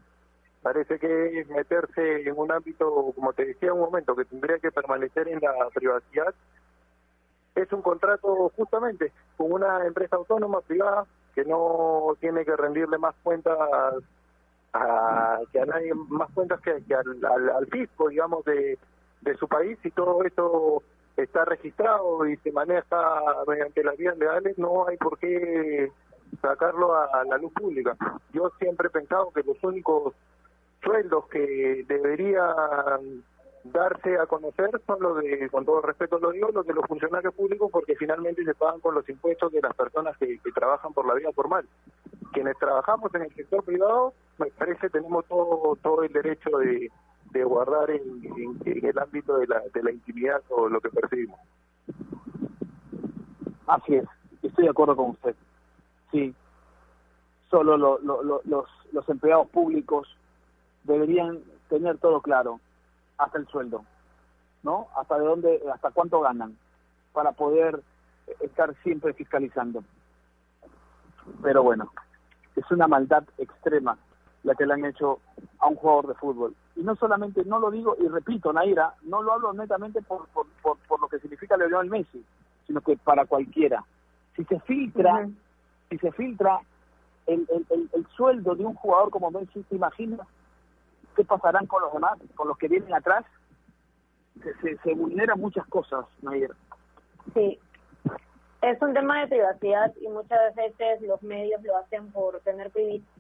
[0.63, 4.71] Parece que es meterse en un ámbito, como te decía un momento, que tendría que
[4.71, 6.33] permanecer en la privacidad.
[7.57, 13.17] Es un contrato justamente con una empresa autónoma privada que no tiene que rendirle más
[13.25, 13.59] cuentas
[15.53, 18.79] que a nadie más cuentas que, al, al, fisco, digamos, de,
[19.23, 20.83] de su país y todo eso
[21.17, 25.91] está registrado y se maneja mediante las vías legales, no hay por qué
[26.41, 27.97] sacarlo a, la luz pública.
[28.33, 30.15] Yo siempre he pensado que los únicos
[30.83, 33.25] sueldos que deberían
[33.73, 37.35] darse a conocer son los de, con todo respeto lo digo, los de los funcionarios
[37.35, 41.15] públicos porque finalmente se pagan con los impuestos de las personas que, trabajan por la
[41.15, 41.67] vía formal.
[42.33, 46.91] Quienes trabajamos en el sector privado me parece tenemos todo todo el derecho de,
[47.33, 48.03] de guardar en,
[48.65, 51.39] el ámbito de la, de la intimidad o lo que percibimos.
[53.67, 54.05] Así es,
[54.43, 55.35] estoy de acuerdo con usted.
[56.11, 56.35] Sí,
[57.51, 60.09] solo lo, los, los empleados públicos
[60.85, 62.61] deberían tener todo claro,
[63.19, 63.85] hasta el sueldo,
[64.63, 64.89] ¿no?
[64.97, 66.57] Hasta de dónde, hasta cuánto ganan,
[67.13, 67.83] para poder
[68.41, 69.83] estar siempre fiscalizando.
[71.43, 71.91] Pero bueno,
[72.55, 73.99] es una maldad extrema
[74.43, 75.19] la que le han hecho
[75.59, 76.55] a un jugador de fútbol.
[76.77, 80.47] Y no solamente, no lo digo, y repito, Naira, no lo hablo netamente por, por,
[80.63, 82.25] por, lo que significa Leonel Messi,
[82.67, 83.85] sino que para cualquiera.
[84.37, 85.29] Si se filtra,
[85.91, 86.61] si se filtra
[87.27, 90.21] el, el, el, sueldo de un jugador como Messi, ¿te imaginas
[91.17, 93.25] qué pasarán con los demás, con los que vienen atrás?
[94.43, 96.55] Se, se, se vulneran muchas cosas, Naira.
[97.35, 97.59] Sí,
[98.63, 102.73] es un tema de privacidad y muchas veces los medios lo hacen por tener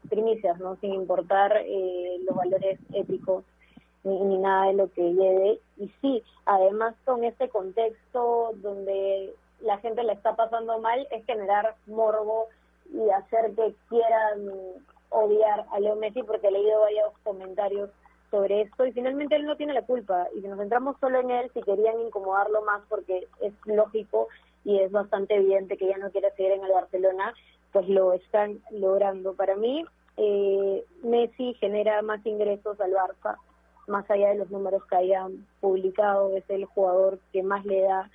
[0.08, 0.76] primicias, ¿no?
[0.76, 3.44] Sin importar eh, los valores éticos
[4.02, 5.60] ni, nada de lo que lleve.
[5.76, 11.76] Y sí, además con este contexto donde la gente le está pasando mal, es generar
[11.86, 12.46] morbo
[12.92, 14.50] y hacer que quieran
[15.10, 17.90] odiar a Leo Messi porque he leído varios comentarios
[18.30, 21.30] sobre esto y finalmente él no tiene la culpa y si nos centramos solo en
[21.30, 24.28] él, si querían incomodarlo más porque es lógico
[24.64, 27.32] y es bastante evidente que ya no quiere seguir en el Barcelona,
[27.72, 29.34] pues lo están logrando.
[29.34, 29.84] Para mí,
[30.16, 33.36] eh, Messi genera más ingresos al Barça,
[33.86, 38.10] más allá de los números que hayan publicado, es el jugador que más le da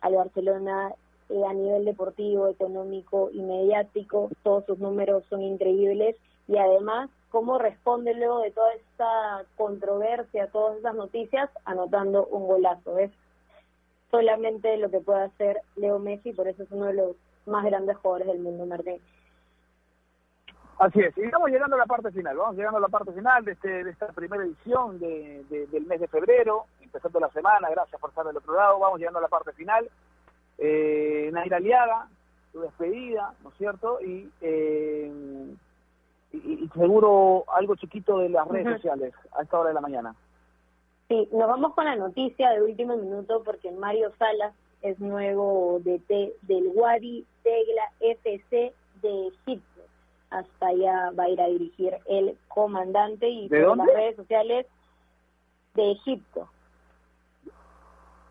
[0.00, 0.94] al Barcelona
[1.28, 6.16] eh, a nivel deportivo, económico y mediático, todos sus números son increíbles
[6.48, 12.98] y además cómo responde luego de toda esta controversia, todas esas noticias, anotando un golazo.
[12.98, 13.10] Es
[14.10, 17.16] solamente lo que puede hacer Leo Messi, por eso es uno de los
[17.46, 19.00] más grandes jugadores del mundo, Martín.
[20.78, 23.44] Así es, y estamos llegando a la parte final, vamos llegando a la parte final
[23.44, 28.00] de, este, de esta primera edición de, del mes de febrero, empezando la semana, gracias
[28.00, 29.88] por estar del otro lado, vamos llegando a la parte final.
[30.64, 32.08] Eh, Naira Aliaga,
[32.52, 34.00] tu despedida, ¿no es cierto?
[34.00, 35.10] Y, eh,
[36.32, 40.14] y, seguro algo chiquito de las redes sociales a esta hora de la mañana.
[41.08, 46.34] Sí, nos vamos con la noticia de último minuto porque Mario Salas es nuevo DT
[46.42, 49.82] del Wadi Tegla FC de Egipto.
[50.30, 54.66] Hasta allá va a ir a dirigir el comandante y ¿De las redes sociales
[55.74, 56.48] de Egipto.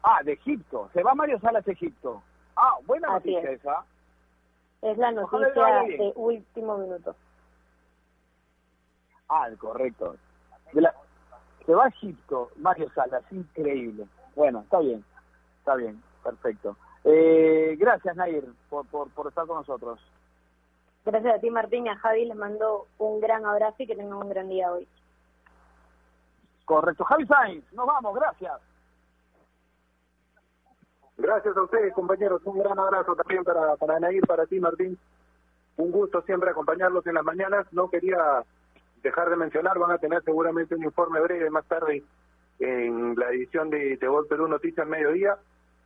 [0.03, 0.89] Ah, de Egipto.
[0.93, 2.21] Se va Mario Salas a Egipto.
[2.55, 3.59] Ah, buena noticia es.
[3.59, 3.85] esa.
[4.81, 7.15] Es la noticia de último minuto.
[9.29, 10.15] Ah, correcto.
[10.73, 10.93] De la,
[11.65, 14.07] se va a Egipto, Mario Salas, increíble.
[14.35, 15.03] Bueno, está bien,
[15.59, 16.75] está bien, perfecto.
[17.03, 19.99] Eh, gracias, Nair, por, por, por estar con nosotros.
[21.05, 24.17] Gracias a ti, Martín, y a Javi les mando un gran abrazo y que tengan
[24.17, 24.87] un gran día hoy.
[26.65, 27.03] Correcto.
[27.03, 28.61] Javi Sainz, nos vamos, gracias.
[31.21, 32.41] Gracias a ustedes, compañeros.
[32.45, 34.97] Un gran abrazo también para, para Nair, para ti, Martín.
[35.77, 37.67] Un gusto siempre acompañarlos en las mañanas.
[37.71, 38.43] No quería
[39.03, 42.03] dejar de mencionar, van a tener seguramente un informe breve más tarde
[42.57, 45.37] en la edición de, Gol Perú Noticias Mediodía.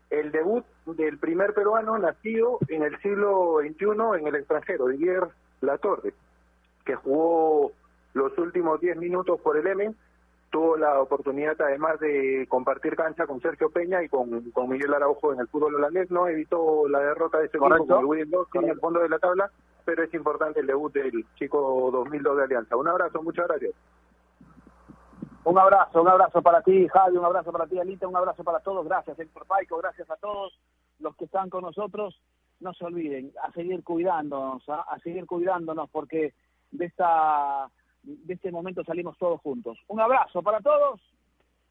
[0.09, 5.27] El debut del primer peruano nacido en el siglo XXI en el extranjero, Didier
[5.59, 6.13] Latorre,
[6.85, 7.73] que jugó
[8.13, 9.93] los últimos 10 minutos por el M
[10.55, 15.33] tuvo la oportunidad además de compartir cancha con Sergio Peña y con, con Miguel Araujo
[15.33, 18.69] en el fútbol holandés, no evitó la derrota de ese equipo con el William en
[18.69, 19.51] el fondo de la tabla,
[19.83, 22.77] pero es importante el debut del chico 2002 de Alianza.
[22.77, 23.73] Un abrazo, muchas gracias.
[25.43, 28.61] Un abrazo, un abrazo para ti, Javi, un abrazo para ti, Alita, un abrazo para
[28.61, 28.85] todos.
[28.85, 30.57] Gracias, Héctor Paico, gracias a todos
[30.99, 32.17] los que están con nosotros.
[32.61, 36.33] No se olviden, a seguir cuidándonos, a seguir cuidándonos, porque
[36.71, 37.69] de esta
[38.05, 39.77] de este momento salimos todos juntos.
[39.87, 41.01] Un abrazo para todos.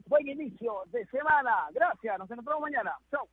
[0.06, 1.68] Buen inicio de semana.
[1.72, 2.18] Gracias.
[2.18, 2.94] Nos encontramos mañana.
[3.10, 3.28] Chao.